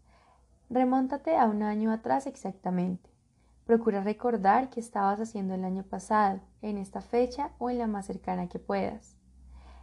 Remóntate 0.69 1.37
a 1.37 1.45
un 1.45 1.61
año 1.61 1.91
atrás 1.91 2.25
exactamente. 2.25 3.09
Procura 3.65 4.01
recordar 4.01 4.69
qué 4.69 4.79
estabas 4.79 5.19
haciendo 5.19 5.53
el 5.53 5.63
año 5.63 5.83
pasado, 5.83 6.39
en 6.61 6.77
esta 6.77 7.01
fecha 7.01 7.51
o 7.59 7.69
en 7.69 7.77
la 7.77 7.87
más 7.87 8.07
cercana 8.07 8.49
que 8.49 8.59
puedas. 8.59 9.15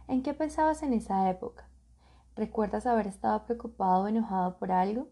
¿En 0.07 0.23
qué 0.23 0.33
pensabas 0.33 0.83
en 0.83 0.91
esa 0.91 1.29
época? 1.29 1.69
¿Recuerdas 2.35 2.85
haber 2.85 3.07
estado 3.07 3.45
preocupado 3.45 4.03
o 4.03 4.07
enojado 4.07 4.57
por 4.57 4.71
algo? 4.71 5.07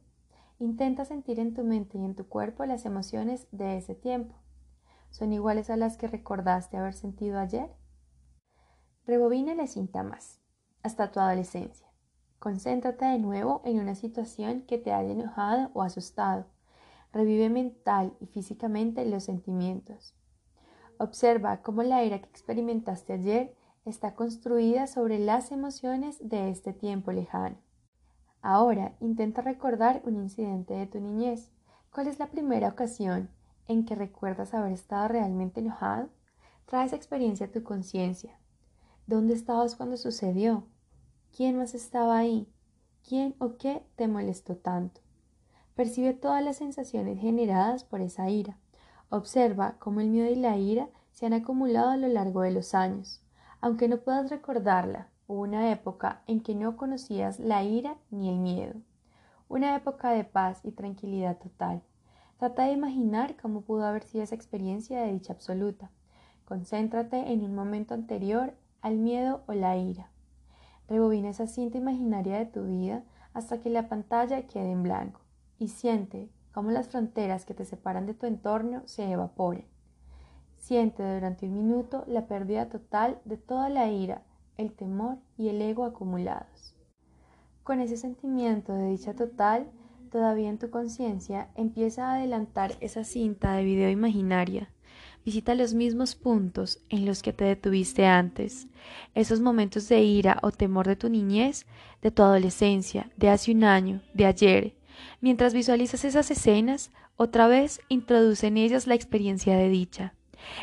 Intenta 0.59 1.05
sentir 1.05 1.39
en 1.39 1.53
tu 1.53 1.63
mente 1.63 1.97
y 1.97 2.05
en 2.05 2.15
tu 2.15 2.27
cuerpo 2.27 2.65
las 2.65 2.85
emociones 2.85 3.47
de 3.51 3.77
ese 3.77 3.95
tiempo. 3.95 4.35
¿Son 5.09 5.33
iguales 5.33 5.69
a 5.69 5.77
las 5.77 5.97
que 5.97 6.07
recordaste 6.07 6.77
haber 6.77 6.93
sentido 6.93 7.39
ayer? 7.39 7.69
Rebobina 9.05 9.53
la 9.55 9.67
cinta 9.67 10.03
más, 10.03 10.39
hasta 10.81 11.11
tu 11.11 11.19
adolescencia. 11.19 11.87
Concéntrate 12.39 13.05
de 13.05 13.19
nuevo 13.19 13.61
en 13.65 13.79
una 13.79 13.95
situación 13.95 14.61
que 14.61 14.77
te 14.77 14.91
haya 14.91 15.11
enojado 15.11 15.71
o 15.73 15.81
asustado. 15.81 16.47
Revive 17.11 17.49
mental 17.49 18.17
y 18.19 18.27
físicamente 18.27 19.05
los 19.05 19.23
sentimientos. 19.23 20.15
Observa 20.97 21.61
cómo 21.61 21.83
la 21.83 22.03
ira 22.03 22.19
que 22.19 22.29
experimentaste 22.29 23.13
ayer 23.13 23.55
está 23.85 24.15
construida 24.15 24.87
sobre 24.87 25.19
las 25.19 25.51
emociones 25.51 26.17
de 26.27 26.49
este 26.49 26.73
tiempo 26.73 27.11
lejano. 27.11 27.57
Ahora 28.45 28.91
intenta 28.99 29.41
recordar 29.41 30.01
un 30.03 30.17
incidente 30.17 30.73
de 30.73 30.85
tu 30.85 30.99
niñez. 30.99 31.49
¿Cuál 31.93 32.07
es 32.07 32.19
la 32.19 32.27
primera 32.27 32.67
ocasión 32.67 33.29
en 33.69 33.85
que 33.85 33.95
recuerdas 33.95 34.53
haber 34.53 34.73
estado 34.73 35.07
realmente 35.07 35.61
enojado? 35.61 36.09
Trae 36.65 36.85
esa 36.85 36.97
experiencia 36.97 37.45
a 37.45 37.51
tu 37.51 37.63
conciencia. 37.63 38.37
¿Dónde 39.07 39.33
estabas 39.33 39.77
cuando 39.77 39.95
sucedió? 39.95 40.67
¿Quién 41.33 41.57
más 41.57 41.73
estaba 41.73 42.17
ahí? 42.17 42.51
¿Quién 43.07 43.33
o 43.39 43.55
qué 43.55 43.81
te 43.95 44.09
molestó 44.09 44.57
tanto? 44.57 44.99
Percibe 45.73 46.13
todas 46.13 46.43
las 46.43 46.57
sensaciones 46.57 47.21
generadas 47.21 47.85
por 47.85 48.01
esa 48.01 48.29
ira. 48.29 48.57
Observa 49.09 49.77
cómo 49.79 50.01
el 50.01 50.09
miedo 50.09 50.29
y 50.29 50.35
la 50.35 50.57
ira 50.57 50.89
se 51.13 51.25
han 51.25 51.33
acumulado 51.33 51.91
a 51.91 51.97
lo 51.97 52.09
largo 52.09 52.41
de 52.41 52.51
los 52.51 52.73
años. 52.75 53.23
Aunque 53.61 53.87
no 53.87 54.01
puedas 54.01 54.29
recordarla, 54.29 55.07
Una 55.27 55.71
época 55.71 56.21
en 56.27 56.41
que 56.41 56.53
no 56.53 56.75
conocías 56.75 57.39
la 57.39 57.63
ira 57.63 57.95
ni 58.11 58.27
el 58.27 58.39
miedo, 58.39 58.73
una 59.47 59.73
época 59.73 60.11
de 60.11 60.25
paz 60.25 60.59
y 60.65 60.71
tranquilidad 60.71 61.37
total. 61.37 61.81
Trata 62.37 62.65
de 62.65 62.73
imaginar 62.73 63.37
cómo 63.41 63.61
pudo 63.61 63.85
haber 63.85 64.03
sido 64.03 64.25
esa 64.25 64.35
experiencia 64.35 64.99
de 64.99 65.13
dicha 65.13 65.31
absoluta. 65.31 65.91
Concéntrate 66.43 67.31
en 67.31 67.45
un 67.45 67.55
momento 67.55 67.93
anterior 67.93 68.53
al 68.81 68.97
miedo 68.97 69.43
o 69.47 69.53
la 69.53 69.77
ira. 69.77 70.11
Rebobina 70.89 71.29
esa 71.29 71.47
cinta 71.47 71.77
imaginaria 71.77 72.37
de 72.37 72.45
tu 72.45 72.65
vida 72.65 73.05
hasta 73.33 73.61
que 73.61 73.69
la 73.69 73.87
pantalla 73.87 74.45
quede 74.47 74.71
en 74.71 74.83
blanco 74.83 75.21
y 75.57 75.69
siente 75.69 76.29
cómo 76.51 76.71
las 76.71 76.89
fronteras 76.89 77.45
que 77.45 77.53
te 77.53 77.63
separan 77.63 78.05
de 78.05 78.13
tu 78.13 78.25
entorno 78.25 78.81
se 78.87 79.09
evaporen. 79.09 79.65
Siente 80.57 81.01
durante 81.01 81.45
un 81.45 81.53
minuto 81.53 82.03
la 82.07 82.27
pérdida 82.27 82.67
total 82.67 83.21
de 83.23 83.37
toda 83.37 83.69
la 83.69 83.89
ira 83.89 84.23
el 84.57 84.71
temor 84.71 85.17
y 85.37 85.49
el 85.49 85.61
ego 85.61 85.85
acumulados. 85.85 86.75
Con 87.63 87.79
ese 87.79 87.97
sentimiento 87.97 88.73
de 88.73 88.89
dicha 88.89 89.13
total, 89.13 89.71
todavía 90.11 90.49
en 90.49 90.57
tu 90.57 90.69
conciencia, 90.69 91.49
empieza 91.55 92.07
a 92.07 92.15
adelantar 92.15 92.75
esa 92.81 93.03
cinta 93.03 93.53
de 93.53 93.63
video 93.63 93.89
imaginaria. 93.89 94.69
Visita 95.25 95.55
los 95.55 95.73
mismos 95.73 96.15
puntos 96.15 96.83
en 96.89 97.05
los 97.05 97.23
que 97.23 97.31
te 97.31 97.45
detuviste 97.45 98.05
antes, 98.05 98.67
esos 99.15 99.39
momentos 99.39 99.87
de 99.87 100.01
ira 100.01 100.37
o 100.43 100.51
temor 100.51 100.85
de 100.85 100.97
tu 100.97 101.09
niñez, 101.09 101.65
de 102.01 102.11
tu 102.11 102.21
adolescencia, 102.23 103.09
de 103.15 103.29
hace 103.29 103.53
un 103.53 103.63
año, 103.63 104.01
de 104.13 104.25
ayer. 104.25 104.75
Mientras 105.21 105.53
visualizas 105.53 106.03
esas 106.03 106.29
escenas, 106.29 106.91
otra 107.15 107.47
vez 107.47 107.79
introduce 107.87 108.47
en 108.47 108.57
ellas 108.57 108.85
la 108.85 108.95
experiencia 108.95 109.55
de 109.55 109.69
dicha. 109.69 110.13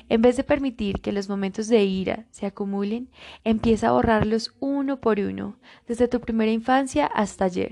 En 0.08 0.22
vez 0.22 0.36
de 0.36 0.44
permitir 0.44 1.00
que 1.00 1.12
los 1.12 1.28
momentos 1.28 1.68
de 1.68 1.84
ira 1.84 2.26
se 2.30 2.46
acumulen, 2.46 3.08
empieza 3.44 3.88
a 3.88 3.92
borrarlos 3.92 4.54
uno 4.60 5.00
por 5.00 5.20
uno, 5.20 5.56
desde 5.86 6.08
tu 6.08 6.20
primera 6.20 6.50
infancia 6.50 7.06
hasta 7.06 7.46
ayer. 7.46 7.70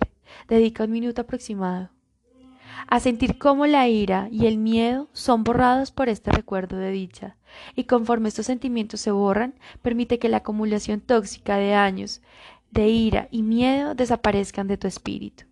Dedica 0.49 0.85
un 0.85 0.91
minuto 0.91 1.23
aproximado 1.23 1.91
a 2.87 3.01
sentir 3.01 3.39
cómo 3.39 3.67
la 3.67 3.89
ira 3.89 4.29
y 4.31 4.47
el 4.47 4.59
miedo 4.59 5.09
son 5.13 5.45
borrados 5.45 5.91
por 5.91 6.09
este 6.09 6.31
recuerdo 6.31 6.77
de 6.77 6.91
dicha, 6.91 7.37
y 7.75 7.85
conforme 7.85 8.29
estos 8.29 8.47
sentimientos 8.47 9.01
se 9.01 9.11
borran, 9.11 9.55
permite 9.83 10.19
que 10.19 10.29
la 10.29 10.39
acumulación 10.39 11.01
tóxica 11.01 11.57
de 11.57 11.75
años 11.75 12.23
de 12.71 12.89
ira 12.89 13.29
y 13.31 13.43
miedo 13.43 13.95
desaparezcan 13.95 14.69
de 14.69 14.77
tu 14.77 14.87
espíritu. 14.87 15.45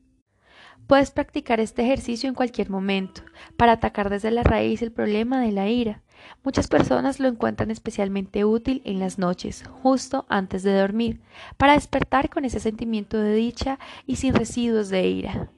Puedes 0.87 1.11
practicar 1.11 1.59
este 1.59 1.83
ejercicio 1.83 2.29
en 2.29 2.35
cualquier 2.37 2.71
momento, 2.71 3.23
para 3.57 3.73
atacar 3.73 4.09
desde 4.09 4.31
la 4.31 4.45
raíz 4.45 4.83
el 4.83 4.93
problema 4.93 5.41
de 5.41 5.51
la 5.51 5.69
ira. 5.69 6.03
Muchas 6.45 6.69
personas 6.69 7.19
lo 7.19 7.27
encuentran 7.27 7.73
especialmente 7.73 8.45
útil 8.45 8.83
en 8.85 9.01
las 9.01 9.19
noches, 9.19 9.65
justo 9.83 10.27
antes 10.29 10.63
de 10.63 10.79
dormir, 10.79 11.21
para 11.57 11.73
despertar 11.73 12.31
con 12.31 12.45
ese 12.45 12.61
sentimiento 12.61 13.19
de 13.19 13.35
dicha 13.35 13.81
y 14.07 14.17
sin 14.17 14.35
residuos 14.35 14.89
de 14.89 15.09
ira. 15.09 15.51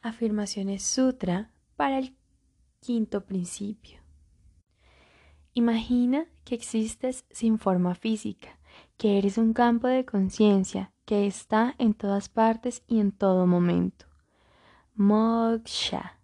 Afirmaciones 0.00 0.82
Sutra 0.82 1.50
para 1.76 1.98
el 1.98 2.16
quinto 2.80 3.26
principio. 3.26 4.00
Imagina 5.52 6.26
que 6.44 6.54
existes 6.54 7.26
sin 7.30 7.58
forma 7.58 7.94
física, 7.94 8.58
que 8.96 9.18
eres 9.18 9.36
un 9.36 9.52
campo 9.52 9.88
de 9.88 10.06
conciencia 10.06 10.92
que 11.04 11.26
está 11.26 11.74
en 11.78 11.92
todas 11.94 12.28
partes 12.28 12.82
y 12.86 13.00
en 13.00 13.12
todo 13.12 13.46
momento. 13.46 14.07
Moksha 15.00 16.18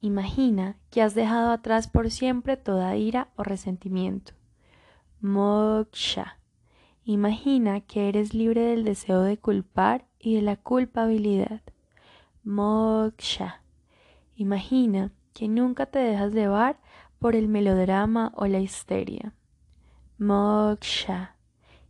Imagina 0.00 0.78
que 0.88 1.02
has 1.02 1.14
dejado 1.14 1.50
atrás 1.50 1.86
por 1.86 2.10
siempre 2.10 2.56
toda 2.56 2.96
ira 2.96 3.28
o 3.36 3.42
resentimiento. 3.42 4.32
Moksha. 5.20 6.38
Imagina 7.04 7.82
que 7.82 8.08
eres 8.08 8.32
libre 8.32 8.62
del 8.62 8.84
deseo 8.84 9.20
de 9.20 9.36
culpar 9.36 10.06
y 10.18 10.36
de 10.36 10.40
la 10.40 10.56
culpabilidad. 10.56 11.60
Moksha. 12.42 13.60
Imagina 14.34 15.12
que 15.34 15.48
nunca 15.48 15.84
te 15.84 15.98
dejas 15.98 16.32
llevar 16.32 16.80
por 17.18 17.36
el 17.36 17.48
melodrama 17.48 18.32
o 18.34 18.46
la 18.46 18.60
histeria. 18.60 19.34
Moksha. 20.16 21.36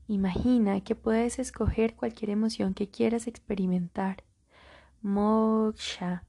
Imagina 0.08 0.80
que 0.80 0.96
puedes 0.96 1.38
escoger 1.38 1.94
cualquier 1.94 2.30
emoción 2.30 2.74
que 2.74 2.88
quieras 2.88 3.28
experimentar. 3.28 4.24
Moksha. 5.02 6.24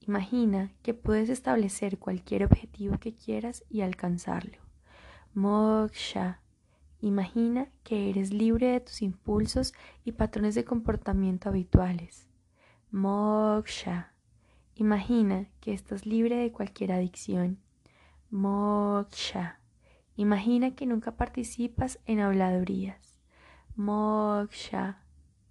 Imagina 0.00 0.72
que 0.82 0.94
puedes 0.94 1.28
establecer 1.28 1.98
cualquier 1.98 2.44
objetivo 2.44 2.98
que 2.98 3.14
quieras 3.14 3.64
y 3.68 3.80
alcanzarlo. 3.80 4.58
Moksha. 5.34 6.40
Imagina 7.00 7.68
que 7.82 8.08
eres 8.08 8.32
libre 8.32 8.68
de 8.68 8.80
tus 8.80 9.02
impulsos 9.02 9.74
y 10.04 10.12
patrones 10.12 10.54
de 10.54 10.64
comportamiento 10.64 11.48
habituales. 11.48 12.28
Moksha. 12.90 14.12
Imagina 14.76 15.48
que 15.60 15.72
estás 15.72 16.06
libre 16.06 16.36
de 16.36 16.52
cualquier 16.52 16.92
adicción. 16.92 17.58
Moksha. 18.30 19.60
Imagina 20.14 20.74
que 20.74 20.86
nunca 20.86 21.16
participas 21.16 21.98
en 22.06 22.20
habladurías. 22.20 23.18
Moksha. 23.74 25.05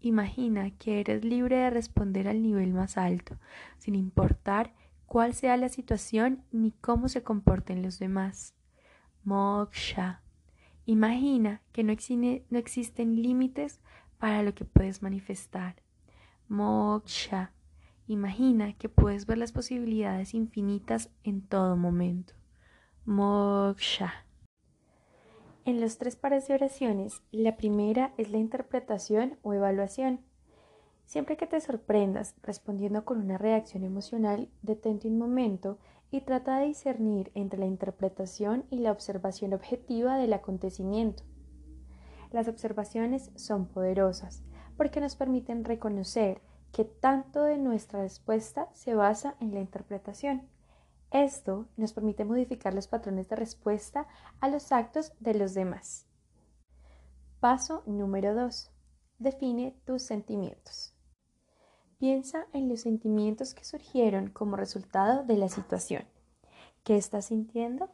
Imagina 0.06 0.70
que 0.70 1.00
eres 1.00 1.26
libre 1.26 1.56
de 1.56 1.72
responder 1.72 2.28
al 2.28 2.44
nivel 2.44 2.74
más 2.74 2.96
alto, 2.96 3.40
sin 3.80 3.96
importar 3.96 4.72
cuál 5.08 5.34
sea 5.34 5.58
la 5.58 5.68
situación 5.68 6.44
ni 6.52 6.74
cómo 6.74 7.10
se 7.10 7.24
comporten 7.24 7.82
los 7.82 7.98
demás. 7.98 8.54
Moksha. 9.24 10.22
Imagina 10.86 11.64
que 11.72 11.84
no, 11.84 11.92
existen 11.92 13.20
límites 13.20 13.80
para 14.20 14.44
lo 14.44 14.54
que 14.54 14.64
puedes 14.64 15.02
manifestar. 15.02 15.82
Moksha. 16.50 17.52
Imagina 18.06 18.74
que 18.74 18.90
puedes 18.90 19.26
ver 19.26 19.40
las 19.40 19.52
posibilidades 19.52 20.36
infinitas 20.36 21.10
en 21.24 21.42
todo 21.42 21.78
momento. 21.78 22.36
Moksha. 23.06 24.14
En 25.66 25.82
los 25.82 25.98
tres 25.98 26.16
pares 26.16 26.48
de 26.48 26.54
oraciones, 26.54 27.24
la 27.32 27.58
primera 27.58 28.14
es 28.18 28.30
la 28.30 28.38
interpretación 28.38 29.40
o 29.42 29.52
evaluación. 29.52 30.20
Siempre 31.06 31.38
que 31.38 31.48
te 31.48 31.60
sorprendas 31.60 32.36
respondiendo 32.44 33.04
con 33.04 33.20
una 33.20 33.40
reacción 33.40 33.84
emocional, 33.84 34.48
detente 34.62 35.08
un 35.08 35.18
momento 35.18 35.80
y 36.12 36.22
trata 36.22 36.60
de 36.60 36.68
discernir 36.68 37.32
entre 37.34 37.60
la 37.60 37.66
interpretación 37.66 38.66
y 38.70 38.78
la 38.78 38.92
observación 38.92 39.56
objetiva 39.56 40.18
del 40.18 40.34
acontecimiento. 40.34 41.24
Las 42.32 42.48
observaciones 42.48 43.32
son 43.34 43.66
poderosas 43.66 44.44
porque 44.78 45.02
nos 45.02 45.16
permiten 45.16 45.66
reconocer 45.66 46.42
que 46.74 46.86
tanto 46.86 47.42
de 47.42 47.58
nuestra 47.58 48.02
respuesta 48.02 48.70
se 48.74 48.94
basa 48.94 49.36
en 49.40 49.56
la 49.56 49.62
interpretación. 49.62 50.48
Esto 51.16 51.70
nos 51.78 51.94
permite 51.94 52.26
modificar 52.26 52.74
los 52.74 52.90
patrones 52.90 53.30
de 53.30 53.38
respuesta 53.38 54.06
a 54.42 54.50
los 54.50 54.74
actos 54.74 55.14
de 55.22 55.34
los 55.34 55.54
demás. 55.54 56.08
Paso 57.40 57.84
número 57.86 58.36
2. 58.36 58.70
Define 59.20 59.80
tus 59.86 60.02
sentimientos. 60.02 60.94
Piensa 62.00 62.48
en 62.52 62.68
los 62.68 62.82
sentimientos 62.82 63.54
que 63.54 63.64
surgieron 63.64 64.30
como 64.30 64.58
resultado 64.58 65.24
de 65.24 65.38
la 65.38 65.48
situación. 65.48 66.04
¿Qué 66.84 66.98
estás 66.98 67.28
sintiendo? 67.28 67.90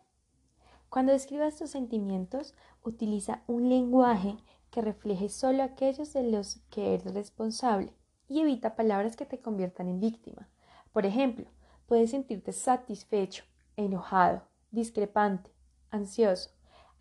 Cuando 0.89 1.12
describas 1.12 1.60
tus 1.60 1.69
sentimientos, 1.69 2.55
utiliza 2.81 3.43
un 3.45 3.69
lenguaje 3.69 4.36
que 4.71 4.81
refleje 4.81 5.29
solo 5.29 5.62
aquellos 5.62 6.12
de 6.13 6.23
los 6.23 6.55
que 6.71 6.95
eres 6.95 7.13
responsable 7.13 7.93
y 8.27 8.41
evita 8.41 8.75
palabras 8.75 9.15
que 9.15 9.27
te 9.27 9.39
conviertan 9.39 9.89
en 9.89 9.99
víctima. 9.99 10.49
Por 10.91 11.05
ejemplo, 11.05 11.45
puedes 11.91 12.12
sentirte 12.12 12.54
satisfecho, 12.54 13.43
enojado, 13.75 14.43
discrepante, 14.71 15.51
ansioso, 15.89 16.49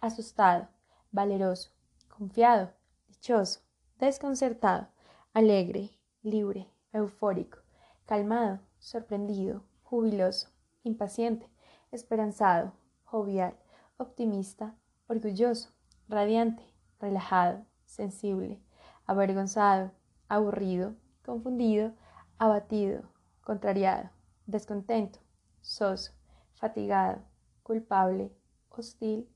asustado, 0.00 0.66
valeroso, 1.12 1.70
confiado, 2.08 2.72
dichoso, 3.06 3.60
desconcertado, 4.00 4.88
alegre, 5.32 5.90
libre, 6.24 6.66
eufórico, 6.92 7.58
calmado, 8.04 8.58
sorprendido, 8.80 9.62
jubiloso, 9.84 10.48
impaciente, 10.82 11.48
esperanzado, 11.92 12.72
jovial, 13.04 13.54
optimista, 13.96 14.74
orgulloso, 15.06 15.72
radiante, 16.08 16.64
relajado, 16.98 17.64
sensible, 17.84 18.60
avergonzado, 19.06 19.92
aburrido, 20.28 20.96
confundido, 21.24 21.92
abatido, 22.40 23.04
contrariado, 23.44 24.10
descontento, 24.50 25.18
soso, 25.60 26.12
fatigado, 26.54 27.22
culpable, 27.62 28.32
hostil, 28.68 29.28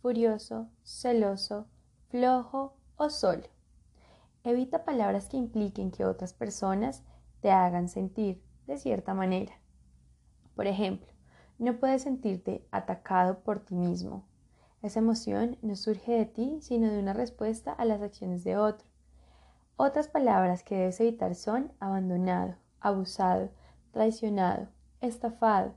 furioso, 0.00 0.68
celoso, 0.82 1.66
flojo 2.08 2.76
o 2.96 3.10
solo. 3.10 3.44
Evita 4.44 4.84
palabras 4.84 5.28
que 5.28 5.36
impliquen 5.36 5.90
que 5.90 6.04
otras 6.04 6.32
personas 6.32 7.02
te 7.40 7.50
hagan 7.50 7.88
sentir 7.88 8.42
de 8.66 8.78
cierta 8.78 9.14
manera. 9.14 9.54
Por 10.54 10.66
ejemplo, 10.66 11.08
no 11.58 11.78
puedes 11.78 12.02
sentirte 12.02 12.66
atacado 12.70 13.40
por 13.40 13.60
ti 13.60 13.74
mismo. 13.74 14.24
Esa 14.80 15.00
emoción 15.00 15.58
no 15.60 15.74
surge 15.74 16.12
de 16.12 16.26
ti, 16.26 16.58
sino 16.60 16.88
de 16.88 17.00
una 17.00 17.12
respuesta 17.12 17.72
a 17.72 17.84
las 17.84 18.00
acciones 18.00 18.44
de 18.44 18.56
otro. 18.56 18.88
Otras 19.76 20.08
palabras 20.08 20.62
que 20.62 20.76
debes 20.76 21.00
evitar 21.00 21.34
son 21.34 21.72
abandonado, 21.80 22.56
abusado, 22.80 23.50
traicionado, 23.98 24.68
estafado, 25.00 25.74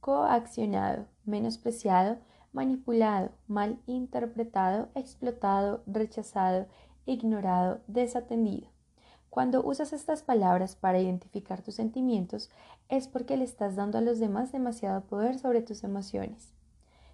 coaccionado, 0.00 1.06
menospreciado, 1.24 2.18
manipulado, 2.52 3.30
mal 3.46 3.78
interpretado, 3.86 4.88
explotado, 4.96 5.80
rechazado, 5.86 6.66
ignorado, 7.06 7.78
desatendido. 7.86 8.66
Cuando 9.30 9.64
usas 9.64 9.92
estas 9.92 10.24
palabras 10.24 10.74
para 10.74 10.98
identificar 10.98 11.62
tus 11.62 11.76
sentimientos 11.76 12.50
es 12.88 13.06
porque 13.06 13.36
le 13.36 13.44
estás 13.44 13.76
dando 13.76 13.98
a 13.98 14.00
los 14.00 14.18
demás 14.18 14.50
demasiado 14.50 15.02
poder 15.02 15.38
sobre 15.38 15.62
tus 15.62 15.84
emociones. 15.84 16.52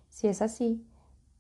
Si 0.09 0.29
es 0.29 0.41
así, 0.41 0.83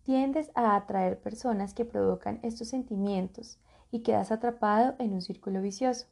tiendes 0.02 0.50
a 0.54 0.76
atraer 0.76 1.18
personas 1.18 1.72
que 1.72 1.86
provocan 1.86 2.40
estos 2.42 2.68
sentimientos, 2.68 3.58
y 3.90 4.00
quedas 4.00 4.32
atrapado 4.32 4.96
en 4.98 5.14
un 5.14 5.22
círculo 5.22 5.62
vicioso. 5.62 6.08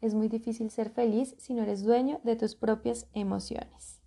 Es 0.00 0.14
muy 0.14 0.28
difícil 0.28 0.70
ser 0.70 0.90
feliz 0.90 1.34
si 1.38 1.54
no 1.54 1.62
eres 1.62 1.82
dueño 1.82 2.20
de 2.22 2.36
tus 2.36 2.54
propias 2.54 3.08
emociones. 3.14 4.02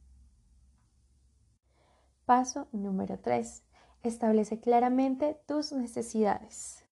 Paso 2.25 2.67
número 2.71 3.19
3. 3.19 3.63
Establece 4.03 4.59
claramente 4.59 5.41
tus 5.47 5.71
necesidades. 5.71 6.85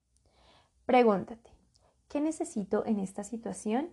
Pregúntate, 0.86 1.52
¿qué 2.08 2.22
necesito 2.22 2.86
en 2.86 3.00
esta 3.00 3.24
situación? 3.24 3.90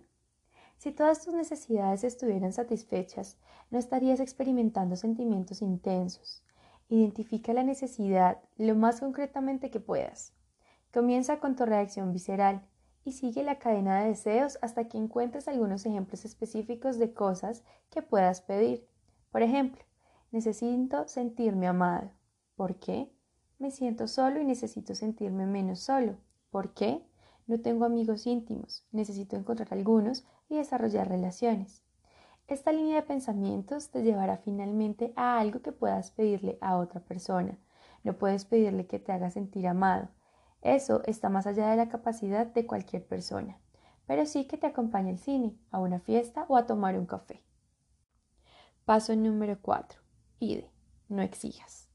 Si 0.77 0.91
todas 0.91 1.23
tus 1.23 1.33
necesidades 1.33 2.03
estuvieran 2.03 2.51
satisfechas, 2.51 3.37
no 3.69 3.77
estarías 3.77 4.19
experimentando 4.19 4.95
sentimientos 4.95 5.61
intensos. 5.61 6.43
Identifica 6.89 7.53
la 7.53 7.63
necesidad 7.63 8.41
lo 8.57 8.75
más 8.75 8.99
concretamente 8.99 9.69
que 9.69 9.79
puedas. 9.79 10.33
Comienza 10.93 11.39
con 11.39 11.55
tu 11.55 11.65
reacción 11.65 12.11
visceral 12.11 12.67
y 13.05 13.11
sigue 13.11 13.43
la 13.43 13.59
cadena 13.59 14.01
de 14.01 14.09
deseos 14.09 14.57
hasta 14.61 14.87
que 14.89 14.97
encuentres 14.97 15.47
algunos 15.47 15.85
ejemplos 15.85 16.25
específicos 16.25 16.97
de 16.97 17.13
cosas 17.13 17.63
que 17.91 18.01
puedas 18.01 18.41
pedir. 18.41 18.87
Por 19.31 19.43
ejemplo, 19.43 19.83
necesito 20.31 21.07
sentirme 21.07 21.67
amado. 21.67 22.09
¿Por 22.55 22.75
qué? 22.75 23.11
Me 23.59 23.69
siento 23.71 24.07
solo 24.07 24.41
y 24.41 24.43
necesito 24.43 24.95
sentirme 24.95 25.45
menos 25.45 25.79
solo. 25.79 26.17
¿Por 26.49 26.73
qué? 26.73 27.05
No 27.47 27.61
tengo 27.61 27.85
amigos 27.85 28.25
íntimos, 28.25 28.87
necesito 28.91 29.35
encontrar 29.35 29.69
algunos 29.71 30.25
y 30.49 30.57
desarrollar 30.57 31.07
relaciones. 31.07 31.83
Esta 32.47 32.71
línea 32.71 32.95
de 32.95 33.07
pensamientos 33.07 33.89
te 33.89 34.01
llevará 34.01 34.37
finalmente 34.37 35.13
a 35.15 35.39
algo 35.39 35.61
que 35.61 35.71
puedas 35.71 36.11
pedirle 36.11 36.57
a 36.59 36.77
otra 36.77 37.01
persona. 37.01 37.57
No 38.03 38.17
puedes 38.17 38.45
pedirle 38.45 38.87
que 38.87 38.99
te 38.99 39.11
haga 39.11 39.29
sentir 39.29 39.67
amado, 39.67 40.09
eso 40.65 41.03
está 41.05 41.29
más 41.29 41.45
allá 41.45 41.69
de 41.69 41.77
la 41.77 41.89
capacidad 41.89 42.47
de 42.47 42.65
cualquier 42.65 43.05
persona, 43.05 43.59
pero 44.07 44.25
sí 44.25 44.45
que 44.45 44.57
te 44.57 44.65
acompañe 44.65 45.11
al 45.11 45.19
cine, 45.19 45.55
a 45.69 45.79
una 45.79 45.99
fiesta 45.99 46.45
o 46.49 46.57
a 46.57 46.65
tomar 46.65 46.97
un 46.97 47.05
café. 47.05 47.43
Paso 48.83 49.15
número 49.15 49.59
4. 49.61 50.01
Pide, 50.39 50.71
no 51.07 51.21
exijas. 51.21 51.87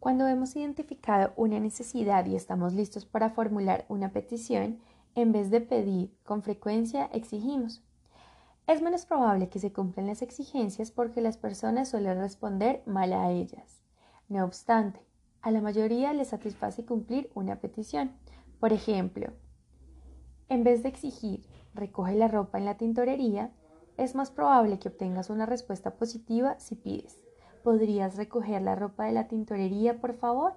Cuando 0.00 0.26
hemos 0.26 0.56
identificado 0.56 1.34
una 1.36 1.60
necesidad 1.60 2.24
y 2.24 2.34
estamos 2.34 2.72
listos 2.72 3.04
para 3.04 3.28
formular 3.28 3.84
una 3.90 4.10
petición, 4.10 4.80
en 5.14 5.32
vez 5.32 5.50
de 5.50 5.60
pedir, 5.60 6.16
con 6.22 6.42
frecuencia 6.42 7.10
exigimos. 7.12 7.84
Es 8.66 8.80
menos 8.80 9.04
probable 9.04 9.50
que 9.50 9.58
se 9.58 9.74
cumplan 9.74 10.06
las 10.06 10.22
exigencias 10.22 10.90
porque 10.90 11.20
las 11.20 11.36
personas 11.36 11.90
suelen 11.90 12.20
responder 12.20 12.82
mal 12.86 13.12
a 13.12 13.30
ellas. 13.30 13.82
No 14.28 14.44
obstante, 14.46 15.05
a 15.46 15.52
la 15.52 15.60
mayoría 15.60 16.12
les 16.12 16.26
satisface 16.26 16.84
cumplir 16.84 17.30
una 17.32 17.60
petición. 17.60 18.10
Por 18.58 18.72
ejemplo, 18.72 19.28
en 20.48 20.64
vez 20.64 20.82
de 20.82 20.88
exigir 20.88 21.46
recoge 21.72 22.16
la 22.16 22.26
ropa 22.26 22.58
en 22.58 22.64
la 22.64 22.76
tintorería, 22.76 23.52
es 23.96 24.16
más 24.16 24.32
probable 24.32 24.80
que 24.80 24.88
obtengas 24.88 25.30
una 25.30 25.46
respuesta 25.46 25.94
positiva 25.94 26.58
si 26.58 26.74
pides 26.74 27.22
¿Podrías 27.62 28.16
recoger 28.16 28.60
la 28.60 28.74
ropa 28.74 29.04
de 29.04 29.12
la 29.12 29.28
tintorería, 29.28 30.00
por 30.00 30.14
favor? 30.14 30.54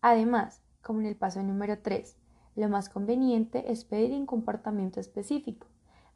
Además, 0.00 0.62
como 0.80 1.00
en 1.00 1.06
el 1.06 1.16
paso 1.16 1.42
número 1.42 1.80
3, 1.80 2.16
lo 2.54 2.68
más 2.68 2.88
conveniente 2.88 3.72
es 3.72 3.84
pedir 3.84 4.12
un 4.12 4.26
comportamiento 4.26 5.00
específico. 5.00 5.66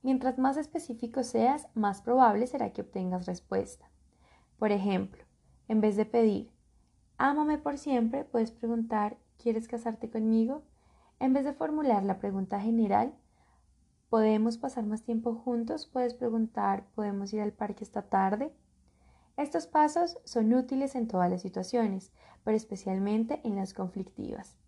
Mientras 0.02 0.38
más 0.38 0.56
específico 0.56 1.24
seas, 1.24 1.66
más 1.74 2.00
probable 2.00 2.46
será 2.46 2.72
que 2.72 2.82
obtengas 2.82 3.26
respuesta. 3.26 3.90
Por 4.56 4.70
ejemplo, 4.70 5.24
en 5.66 5.80
vez 5.80 5.96
de 5.96 6.06
pedir 6.06 6.53
Ámame 7.26 7.56
por 7.56 7.78
siempre, 7.78 8.22
puedes 8.22 8.50
preguntar 8.50 9.16
¿Quieres 9.38 9.66
casarte 9.66 10.10
conmigo? 10.10 10.62
En 11.18 11.32
vez 11.32 11.46
de 11.46 11.54
formular 11.54 12.02
la 12.02 12.18
pregunta 12.18 12.60
general, 12.60 13.14
¿Podemos 14.10 14.58
pasar 14.58 14.84
más 14.84 15.04
tiempo 15.04 15.34
juntos? 15.34 15.86
Puedes 15.86 16.12
preguntar, 16.12 16.84
¿podemos 16.94 17.32
ir 17.32 17.40
al 17.40 17.54
parque 17.54 17.82
esta 17.82 18.02
tarde? 18.02 18.52
Estos 19.38 19.66
pasos 19.66 20.18
son 20.24 20.52
útiles 20.52 20.94
en 20.96 21.08
todas 21.08 21.30
las 21.30 21.40
situaciones, 21.40 22.12
pero 22.44 22.58
especialmente 22.58 23.40
en 23.42 23.56
las 23.56 23.72
conflictivas. 23.72 24.58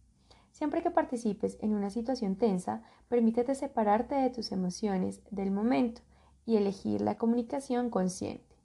Siempre 0.51 0.83
que 0.83 0.91
participes 0.91 1.59
en 1.61 1.75
una 1.75 1.91
situación 1.91 2.37
tensa, 2.37 2.83
permítete 3.11 3.55
separarte 3.55 4.15
de 4.15 4.31
tus 4.31 4.51
emociones 4.51 5.21
del 5.31 5.51
momento 5.51 6.01
y 6.47 6.57
elegir 6.57 7.03
la 7.03 7.19
comunicación 7.19 7.91
consciente. 7.91 8.57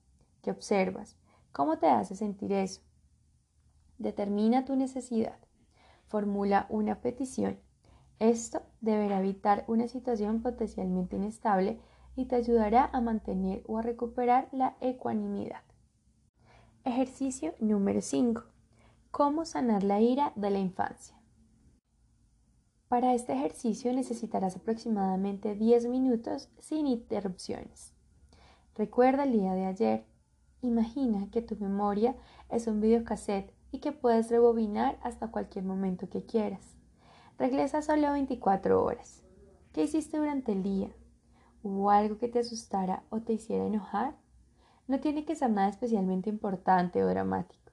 ¿Qué 0.42 0.50
observas? 0.50 1.18
¿Cómo 1.52 1.78
te 1.78 1.88
hace 1.88 2.16
sentir 2.16 2.54
eso? 2.54 2.82
Determina 4.02 4.66
tu 4.66 4.76
necesidad. 4.76 5.38
Formula 6.08 6.66
una 6.70 7.02
petición. 7.02 7.60
Esto 8.18 8.64
deberá 8.82 9.20
evitar 9.20 9.64
una 9.68 9.88
situación 9.88 10.42
potencialmente 10.42 11.18
inestable 11.18 11.80
y 12.16 12.26
te 12.26 12.36
ayudará 12.36 12.90
a 12.94 13.00
mantener 13.00 13.62
o 13.68 13.78
a 13.78 13.84
recuperar 13.84 14.50
la 14.52 14.76
ecuanimidad. 14.82 15.62
Ejercicio 16.84 17.54
número 17.60 18.02
5. 18.02 18.44
¿Cómo 19.12 19.46
sanar 19.46 19.84
la 19.84 20.02
ira 20.02 20.34
de 20.36 20.50
la 20.50 20.58
infancia? 20.58 21.16
Para 22.88 23.14
este 23.14 23.34
ejercicio 23.34 23.94
necesitarás 23.94 24.56
aproximadamente 24.56 25.54
10 25.54 25.90
minutos 25.90 26.50
sin 26.58 26.88
interrupciones. 26.88 27.94
Recuerda 28.74 29.26
el 29.26 29.34
día 29.34 29.54
de 29.54 29.66
ayer. 29.66 30.06
Imagina 30.64 31.30
que 31.30 31.44
tu 31.44 31.56
memoria 31.58 32.16
es 32.50 32.66
un 32.66 32.82
videocassette 32.82 33.54
y 33.72 33.80
que 33.80 33.92
puedes 33.92 34.30
rebobinar 34.30 34.98
hasta 35.02 35.32
cualquier 35.32 35.66
momento 35.66 36.10
que 36.10 36.26
quieras. 36.26 36.76
Regresa 37.38 37.82
solo 37.82 38.12
24 38.12 38.84
horas. 38.84 39.24
¿Qué 39.74 39.84
hiciste 39.84 40.18
durante 40.18 40.52
el 40.52 40.64
día? 40.64 40.90
¿Hubo 41.64 41.92
algo 41.92 42.18
que 42.18 42.28
te 42.28 42.40
asustara 42.40 43.04
o 43.10 43.22
te 43.22 43.34
hiciera 43.34 43.66
enojar? 43.66 44.16
No 44.88 45.00
tiene 45.00 45.26
que 45.26 45.36
ser 45.36 45.50
nada 45.50 45.70
especialmente 45.70 46.30
importante 46.30 47.04
o 47.04 47.08
dramático. 47.08 47.72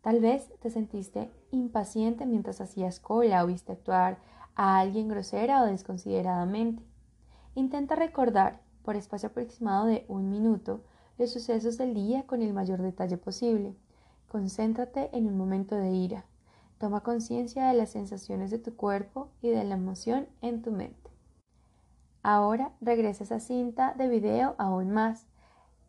Tal 0.00 0.20
vez 0.20 0.52
te 0.60 0.70
sentiste 0.70 1.30
impaciente 1.50 2.26
mientras 2.26 2.60
hacías 2.60 3.00
cola 3.00 3.42
o 3.42 3.48
viste 3.48 3.72
actuar 3.72 4.18
a 4.54 4.78
alguien 4.78 5.08
grosera 5.08 5.62
o 5.62 5.66
desconsideradamente. 5.66 6.82
Intenta 7.54 7.94
recordar, 7.96 8.60
por 8.82 8.96
espacio 8.96 9.28
aproximado 9.28 9.86
de 9.86 10.04
un 10.08 10.30
minuto, 10.30 10.84
los 11.18 11.32
sucesos 11.32 11.76
del 11.76 11.92
día 11.92 12.24
con 12.26 12.42
el 12.42 12.52
mayor 12.52 12.82
detalle 12.82 13.16
posible. 13.16 13.74
Concéntrate 14.36 15.08
en 15.16 15.26
un 15.28 15.38
momento 15.38 15.76
de 15.76 15.92
ira. 15.92 16.26
Toma 16.76 17.02
conciencia 17.02 17.68
de 17.68 17.72
las 17.72 17.88
sensaciones 17.88 18.50
de 18.50 18.58
tu 18.58 18.76
cuerpo 18.76 19.30
y 19.40 19.48
de 19.48 19.64
la 19.64 19.76
emoción 19.76 20.28
en 20.42 20.60
tu 20.60 20.72
mente. 20.72 21.10
Ahora 22.22 22.72
regresa 22.82 23.24
esa 23.24 23.40
cinta 23.40 23.94
de 23.94 24.08
video 24.10 24.54
aún 24.58 24.90
más 24.90 25.24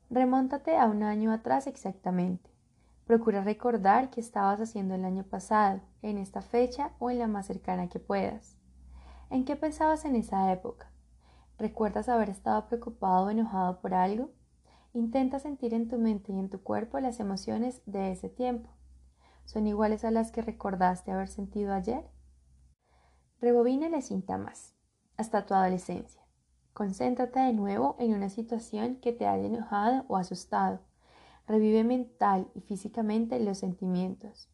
Remóntate 0.10 0.78
a 0.78 0.86
un 0.86 1.04
año 1.04 1.34
atrás 1.34 1.68
exactamente. 1.68 2.50
Procura 3.06 3.44
recordar 3.44 4.12
qué 4.12 4.22
estabas 4.22 4.62
haciendo 4.62 4.96
el 4.96 5.04
año 5.04 5.26
pasado, 5.26 5.82
en 6.02 6.18
esta 6.18 6.42
fecha 6.42 6.92
o 7.00 7.12
en 7.12 7.20
la 7.20 7.28
más 7.28 7.48
cercana 7.48 7.90
que 7.90 8.00
puedas. 8.00 8.56
¿En 9.30 9.44
qué 9.44 9.58
pensabas 9.58 10.06
en 10.06 10.16
esa 10.16 10.54
época? 10.54 10.90
¿Recuerdas 11.58 12.08
haber 12.08 12.30
estado 12.30 12.66
preocupado 12.68 13.26
o 13.26 13.30
enojado 13.30 13.82
por 13.82 13.94
algo? 13.94 14.30
Intenta 14.98 15.38
sentir 15.38 15.76
en 15.76 15.88
tu 15.88 16.00
mente 16.00 16.34
y 16.34 16.40
en 16.40 16.50
tu 16.50 16.64
cuerpo 16.64 17.00
las 17.00 17.20
emociones 17.20 17.84
de 17.86 18.12
ese 18.12 18.30
tiempo. 18.30 18.72
¿Son 19.46 19.68
iguales 19.68 20.04
a 20.04 20.10
las 20.10 20.32
que 20.32 20.42
recordaste 20.42 21.12
haber 21.12 21.28
sentido 21.28 21.72
ayer? 21.72 22.04
Rebobina 23.40 23.90
la 23.90 24.02
cinta 24.02 24.40
más, 24.40 24.74
hasta 25.16 25.46
tu 25.46 25.54
adolescencia. 25.54 26.24
Concéntrate 26.74 27.40
de 27.42 27.54
nuevo 27.54 27.96
en 28.00 28.16
una 28.16 28.30
situación 28.30 28.96
que 28.96 29.14
te 29.14 29.28
haya 29.28 29.46
enojado 29.46 30.04
o 30.08 30.18
asustado. 30.18 30.80
Revive 31.46 31.84
mental 31.84 32.50
y 32.56 32.62
físicamente 32.62 33.40
los 33.40 33.60
sentimientos. 33.60 34.50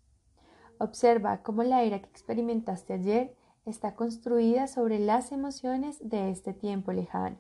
Observa 0.78 1.42
cómo 1.42 1.64
la 1.64 1.86
ira 1.86 2.02
que 2.02 2.10
experimentaste 2.10 2.92
ayer 2.92 3.34
está 3.64 3.96
construida 3.96 4.68
sobre 4.68 5.00
las 5.00 5.32
emociones 5.32 6.00
de 6.02 6.32
este 6.32 6.52
tiempo 6.52 6.92
lejano. 6.92 7.38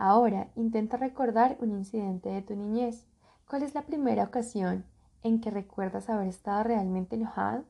Ahora 0.00 0.48
intenta 0.54 0.96
recordar 0.96 1.58
un 1.60 1.72
incidente 1.72 2.28
de 2.28 2.40
tu 2.40 2.54
niñez. 2.54 3.04
¿Cuál 3.48 3.64
es 3.64 3.74
la 3.74 3.82
primera 3.82 4.22
ocasión 4.22 4.84
en 5.24 5.40
que 5.40 5.50
recuerdas 5.50 6.08
haber 6.08 6.28
estado 6.28 6.62
realmente 6.62 7.16
enojado? 7.16 7.64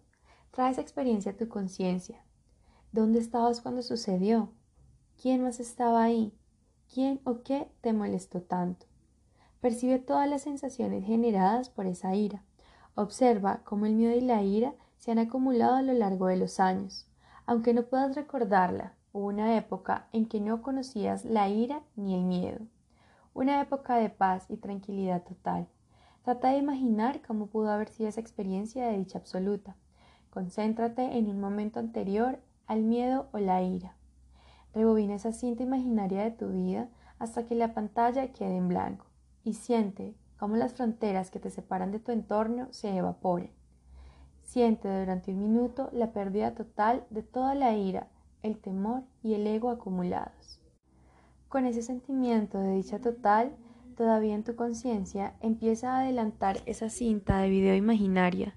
Trae 0.51 0.71
esa 0.71 0.83
experiencia 0.83 1.33
a 1.33 1.37
tu 1.37 1.49
conciencia. 1.49 2.23
¿Dónde 2.93 3.19
estabas 3.19 3.63
cuando 3.63 3.81
sucedió? 3.81 4.53
¿Quién 5.21 5.43
más 5.43 5.59
estaba 5.59 6.03
ahí? 6.03 6.35
¿Quién 6.93 7.19
o 7.25 7.43
qué 7.43 7.71
te 7.81 7.95
molestó 7.95 8.43
tanto? 8.43 8.85
Percibe 9.63 9.99
todas 9.99 10.29
las 10.29 10.43
sensaciones 10.43 11.07
generadas 11.07 11.71
por 11.71 11.87
esa 11.87 12.15
ira. 12.15 12.45
Observa 12.95 13.63
cómo 13.65 13.87
el 13.87 13.95
miedo 13.95 14.15
y 14.15 14.21
la 14.21 14.43
ira 14.43 14.75
se 14.99 15.13
han 15.13 15.19
acumulado 15.19 15.77
a 15.77 15.83
lo 15.83 15.95
largo 15.95 16.27
de 16.27 16.37
los 16.37 16.61
años. 16.61 17.09
Aunque 17.47 17.73
no 17.73 17.85
puedas 17.85 18.15
recordarla, 18.15 18.98
una 19.13 19.57
época 19.57 20.09
en 20.13 20.27
que 20.27 20.41
no 20.41 20.63
conocías 20.63 21.25
la 21.25 21.49
ira 21.49 21.83
ni 21.97 22.15
el 22.15 22.25
miedo. 22.25 22.61
Una 23.35 23.61
época 23.61 23.97
de 23.97 24.11
paz 24.11 24.47
y 24.49 24.57
tranquilidad 24.57 25.23
total. 25.23 25.69
Trata 26.23 26.51
de 26.51 26.59
imaginar 26.59 27.23
cómo 27.27 27.47
pudo 27.47 27.71
haber 27.71 27.89
sido 27.89 28.09
esa 28.09 28.21
experiencia 28.21 28.87
de 28.87 28.99
dicha 28.99 29.19
absoluta. 29.19 29.77
Concéntrate 30.31 31.17
en 31.17 31.29
un 31.29 31.41
momento 31.41 31.81
anterior 31.81 32.39
al 32.67 32.83
miedo 32.83 33.29
o 33.33 33.39
la 33.39 33.63
ira. 33.63 33.97
Rebobina 34.75 35.15
esa 35.15 35.33
cinta 35.33 35.63
imaginaria 35.63 36.23
de 36.23 36.31
tu 36.31 36.49
vida 36.49 36.89
hasta 37.19 37.47
que 37.47 37.55
la 37.55 37.75
pantalla 37.75 38.33
quede 38.33 38.57
en 38.57 38.69
blanco 38.69 39.07
y 39.43 39.55
siente 39.55 40.15
cómo 40.39 40.57
las 40.57 40.75
fronteras 40.75 41.31
que 41.31 41.41
te 41.41 41.51
separan 41.51 41.91
de 41.91 41.99
tu 41.99 42.13
entorno 42.13 42.69
se 42.71 42.95
evaporen. 42.97 43.51
Siente 44.43 44.89
durante 44.89 45.33
un 45.33 45.41
minuto 45.41 45.91
la 45.93 46.13
pérdida 46.13 46.55
total 46.55 47.05
de 47.11 47.23
toda 47.23 47.55
la 47.55 47.75
ira, 47.75 48.09
el 48.49 48.59
temor 48.59 49.05
y 49.23 49.35
el 49.35 49.47
ego 49.47 49.71
acumulados. 49.71 50.61
Con 51.49 51.65
ese 51.65 51.83
sentimiento 51.83 52.59
de 52.59 52.75
dicha 52.75 53.01
total, 53.01 53.57
todavía 53.97 54.35
en 54.35 54.43
tu 54.43 54.57
conciencia, 54.57 55.35
empieza 55.41 55.93
a 55.93 56.01
adelantar 56.01 56.59
esa 56.67 56.91
cinta 56.91 57.39
de 57.39 57.49
video 57.49 57.77
imaginaria 57.77 58.55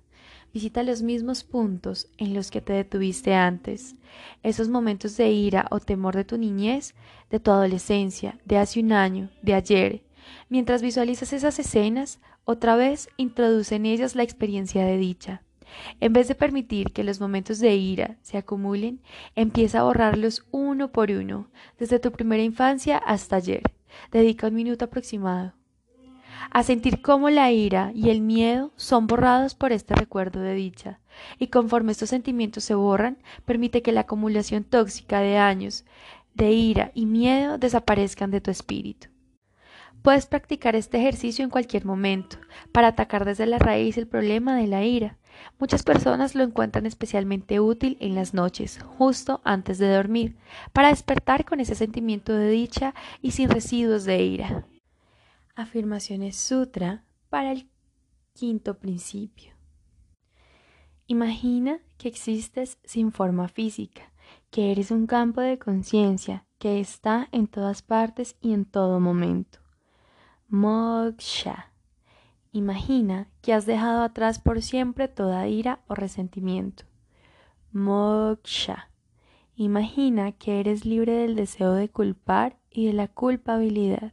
Visita 0.53 0.83
los 0.83 1.01
mismos 1.01 1.45
puntos 1.45 2.09
en 2.17 2.33
los 2.33 2.51
que 2.51 2.59
te 2.59 2.73
detuviste 2.73 3.33
antes, 3.33 3.95
esos 4.43 4.67
momentos 4.67 5.15
de 5.15 5.31
ira 5.31 5.65
o 5.71 5.79
temor 5.79 6.13
de 6.13 6.25
tu 6.25 6.37
niñez, 6.37 6.93
de 7.29 7.39
tu 7.39 7.51
adolescencia, 7.51 8.37
de 8.43 8.57
hace 8.57 8.81
un 8.81 8.91
año, 8.91 9.29
de 9.41 9.53
ayer. 9.53 10.03
Mientras 10.49 10.81
visualizas 10.81 11.31
esas 11.31 11.57
escenas, 11.57 12.19
otra 12.43 12.75
vez 12.75 13.07
introduce 13.15 13.75
en 13.75 13.85
ellas 13.85 14.13
la 14.15 14.23
experiencia 14.23 14.83
de 14.83 14.97
dicha. 14.97 15.41
En 15.99 16.13
vez 16.13 16.27
de 16.27 16.35
permitir 16.35 16.91
que 16.91 17.03
los 17.03 17.19
momentos 17.19 17.59
de 17.59 17.75
ira 17.75 18.17
se 18.21 18.37
acumulen, 18.37 19.01
empieza 19.35 19.79
a 19.79 19.83
borrarlos 19.83 20.45
uno 20.51 20.91
por 20.91 21.11
uno, 21.11 21.49
desde 21.79 21.99
tu 21.99 22.11
primera 22.11 22.43
infancia 22.43 22.97
hasta 22.97 23.37
ayer. 23.37 23.63
Dedica 24.11 24.47
un 24.47 24.55
minuto 24.55 24.85
aproximado 24.85 25.53
a 26.49 26.63
sentir 26.63 27.01
cómo 27.01 27.29
la 27.29 27.51
ira 27.51 27.91
y 27.93 28.09
el 28.09 28.21
miedo 28.21 28.71
son 28.75 29.07
borrados 29.07 29.53
por 29.55 29.71
este 29.71 29.95
recuerdo 29.95 30.41
de 30.41 30.53
dicha, 30.53 30.99
y 31.37 31.47
conforme 31.47 31.91
estos 31.91 32.09
sentimientos 32.09 32.63
se 32.63 32.73
borran, 32.73 33.17
permite 33.45 33.81
que 33.81 33.91
la 33.91 34.01
acumulación 34.01 34.63
tóxica 34.63 35.19
de 35.19 35.37
años 35.37 35.85
de 36.33 36.51
ira 36.51 36.91
y 36.93 37.05
miedo 37.05 37.57
desaparezcan 37.57 38.31
de 38.31 38.41
tu 38.41 38.51
espíritu. 38.51 39.07
Puedes 40.01 40.25
practicar 40.25 40.75
este 40.75 40.97
ejercicio 40.97 41.43
en 41.43 41.51
cualquier 41.51 41.85
momento, 41.85 42.37
para 42.71 42.87
atacar 42.87 43.23
desde 43.23 43.45
la 43.45 43.59
raíz 43.59 43.97
el 43.97 44.07
problema 44.07 44.55
de 44.55 44.67
la 44.67 44.83
ira. 44.83 45.17
Muchas 45.59 45.83
personas 45.83 46.35
lo 46.35 46.43
encuentran 46.43 46.85
especialmente 46.85 47.59
útil 47.59 47.97
en 47.99 48.15
las 48.15 48.33
noches, 48.33 48.79
justo 48.97 49.41
antes 49.43 49.77
de 49.77 49.93
dormir, 49.93 50.37
para 50.73 50.89
despertar 50.89 51.45
con 51.45 51.59
ese 51.59 51.75
sentimiento 51.75 52.33
de 52.33 52.49
dicha 52.49 52.93
y 53.21 53.31
sin 53.31 53.49
residuos 53.49 54.05
de 54.05 54.23
ira. 54.23 54.67
Afirmaciones 55.55 56.35
Sutra 56.35 57.03
para 57.29 57.51
el 57.51 57.69
quinto 58.33 58.77
principio. 58.77 59.53
Imagina 61.07 61.79
que 61.97 62.07
existes 62.07 62.77
sin 62.83 63.11
forma 63.11 63.47
física, 63.47 64.11
que 64.49 64.71
eres 64.71 64.91
un 64.91 65.07
campo 65.07 65.41
de 65.41 65.59
conciencia 65.59 66.45
que 66.57 66.79
está 66.79 67.27
en 67.31 67.47
todas 67.47 67.81
partes 67.81 68.35
y 68.39 68.53
en 68.53 68.65
todo 68.65 68.99
momento. 68.99 69.59
Moksha. 70.47 71.70
Imagina 72.53 73.29
que 73.41 73.53
has 73.53 73.65
dejado 73.65 74.03
atrás 74.03 74.39
por 74.39 74.61
siempre 74.61 75.07
toda 75.07 75.47
ira 75.47 75.79
o 75.87 75.95
resentimiento. 75.95 76.83
Moksha. 77.71 78.89
Imagina 79.55 80.33
que 80.33 80.59
eres 80.59 80.85
libre 80.85 81.13
del 81.13 81.35
deseo 81.35 81.73
de 81.73 81.87
culpar 81.89 82.57
y 82.69 82.87
de 82.87 82.93
la 82.93 83.07
culpabilidad. 83.07 84.11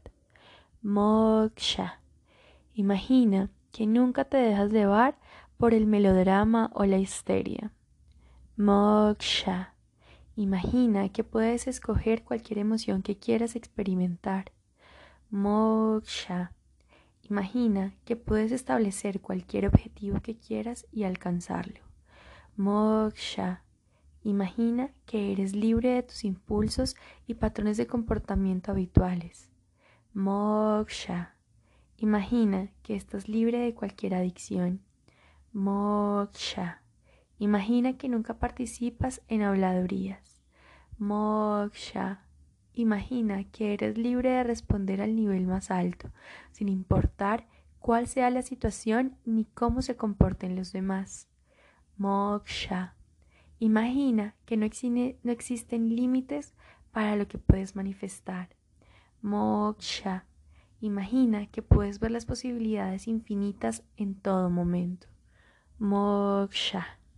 Moksha. 0.82 2.00
Imagina 2.74 3.50
que 3.72 3.86
nunca 3.88 4.24
te 4.24 4.36
dejas 4.36 4.70
llevar 4.70 5.18
por 5.56 5.74
el 5.74 5.86
melodrama 5.86 6.70
o 6.74 6.84
la 6.84 6.98
histeria. 6.98 7.72
Moksha. 8.56 9.74
Imagina 10.36 11.08
que 11.08 11.24
puedes 11.24 11.66
escoger 11.66 12.22
cualquier 12.22 12.60
emoción 12.60 13.02
que 13.02 13.18
quieras 13.18 13.56
experimentar. 13.56 14.52
Moksha. 15.30 16.52
Imagina 17.30 17.94
que 18.04 18.16
puedes 18.16 18.52
establecer 18.52 19.20
cualquier 19.20 19.66
objetivo 19.66 20.20
que 20.20 20.36
quieras 20.36 20.86
y 20.92 21.04
alcanzarlo. 21.04 21.80
Moksha. 22.56 23.62
Imagina 24.22 24.90
que 25.06 25.32
eres 25.32 25.54
libre 25.54 25.90
de 25.90 26.02
tus 26.02 26.24
impulsos 26.24 26.96
y 27.26 27.34
patrones 27.34 27.76
de 27.76 27.86
comportamiento 27.86 28.72
habituales. 28.72 29.50
Moksha. 30.14 31.34
Imagina 31.98 32.70
que 32.82 32.96
estás 32.96 33.28
libre 33.28 33.58
de 33.58 33.74
cualquier 33.74 34.14
adicción. 34.14 34.80
Moksha. 35.52 36.82
Imagina 37.38 37.98
que 37.98 38.08
nunca 38.08 38.38
participas 38.38 39.22
en 39.28 39.42
habladurías. 39.42 40.42
Moksha. 40.96 42.27
Imagina 42.78 43.42
que 43.42 43.74
eres 43.74 43.98
libre 43.98 44.30
de 44.30 44.44
responder 44.44 45.02
al 45.02 45.16
nivel 45.16 45.48
más 45.48 45.72
alto, 45.72 46.12
sin 46.52 46.68
importar 46.68 47.48
cuál 47.80 48.06
sea 48.06 48.30
la 48.30 48.42
situación 48.42 49.16
ni 49.24 49.46
cómo 49.46 49.82
se 49.82 49.96
comporten 49.96 50.54
los 50.54 50.70
demás. 50.70 51.26
Moksha. 51.96 52.94
Imagina 53.58 54.36
que 54.46 54.56
no, 54.56 54.64
existen 54.64 55.96
límites 55.96 56.54
para 56.92 57.16
lo 57.16 57.26
que 57.26 57.38
puedes 57.38 57.74
manifestar. 57.74 58.50
Moksha. 59.22 60.26
Imagina 60.80 61.46
que 61.46 61.62
puedes 61.62 61.98
ver 61.98 62.12
las 62.12 62.26
posibilidades 62.26 63.08
infinitas 63.08 63.82
en 63.96 64.14
todo 64.14 64.50
momento. 64.50 65.08
Moksha. 65.80 66.97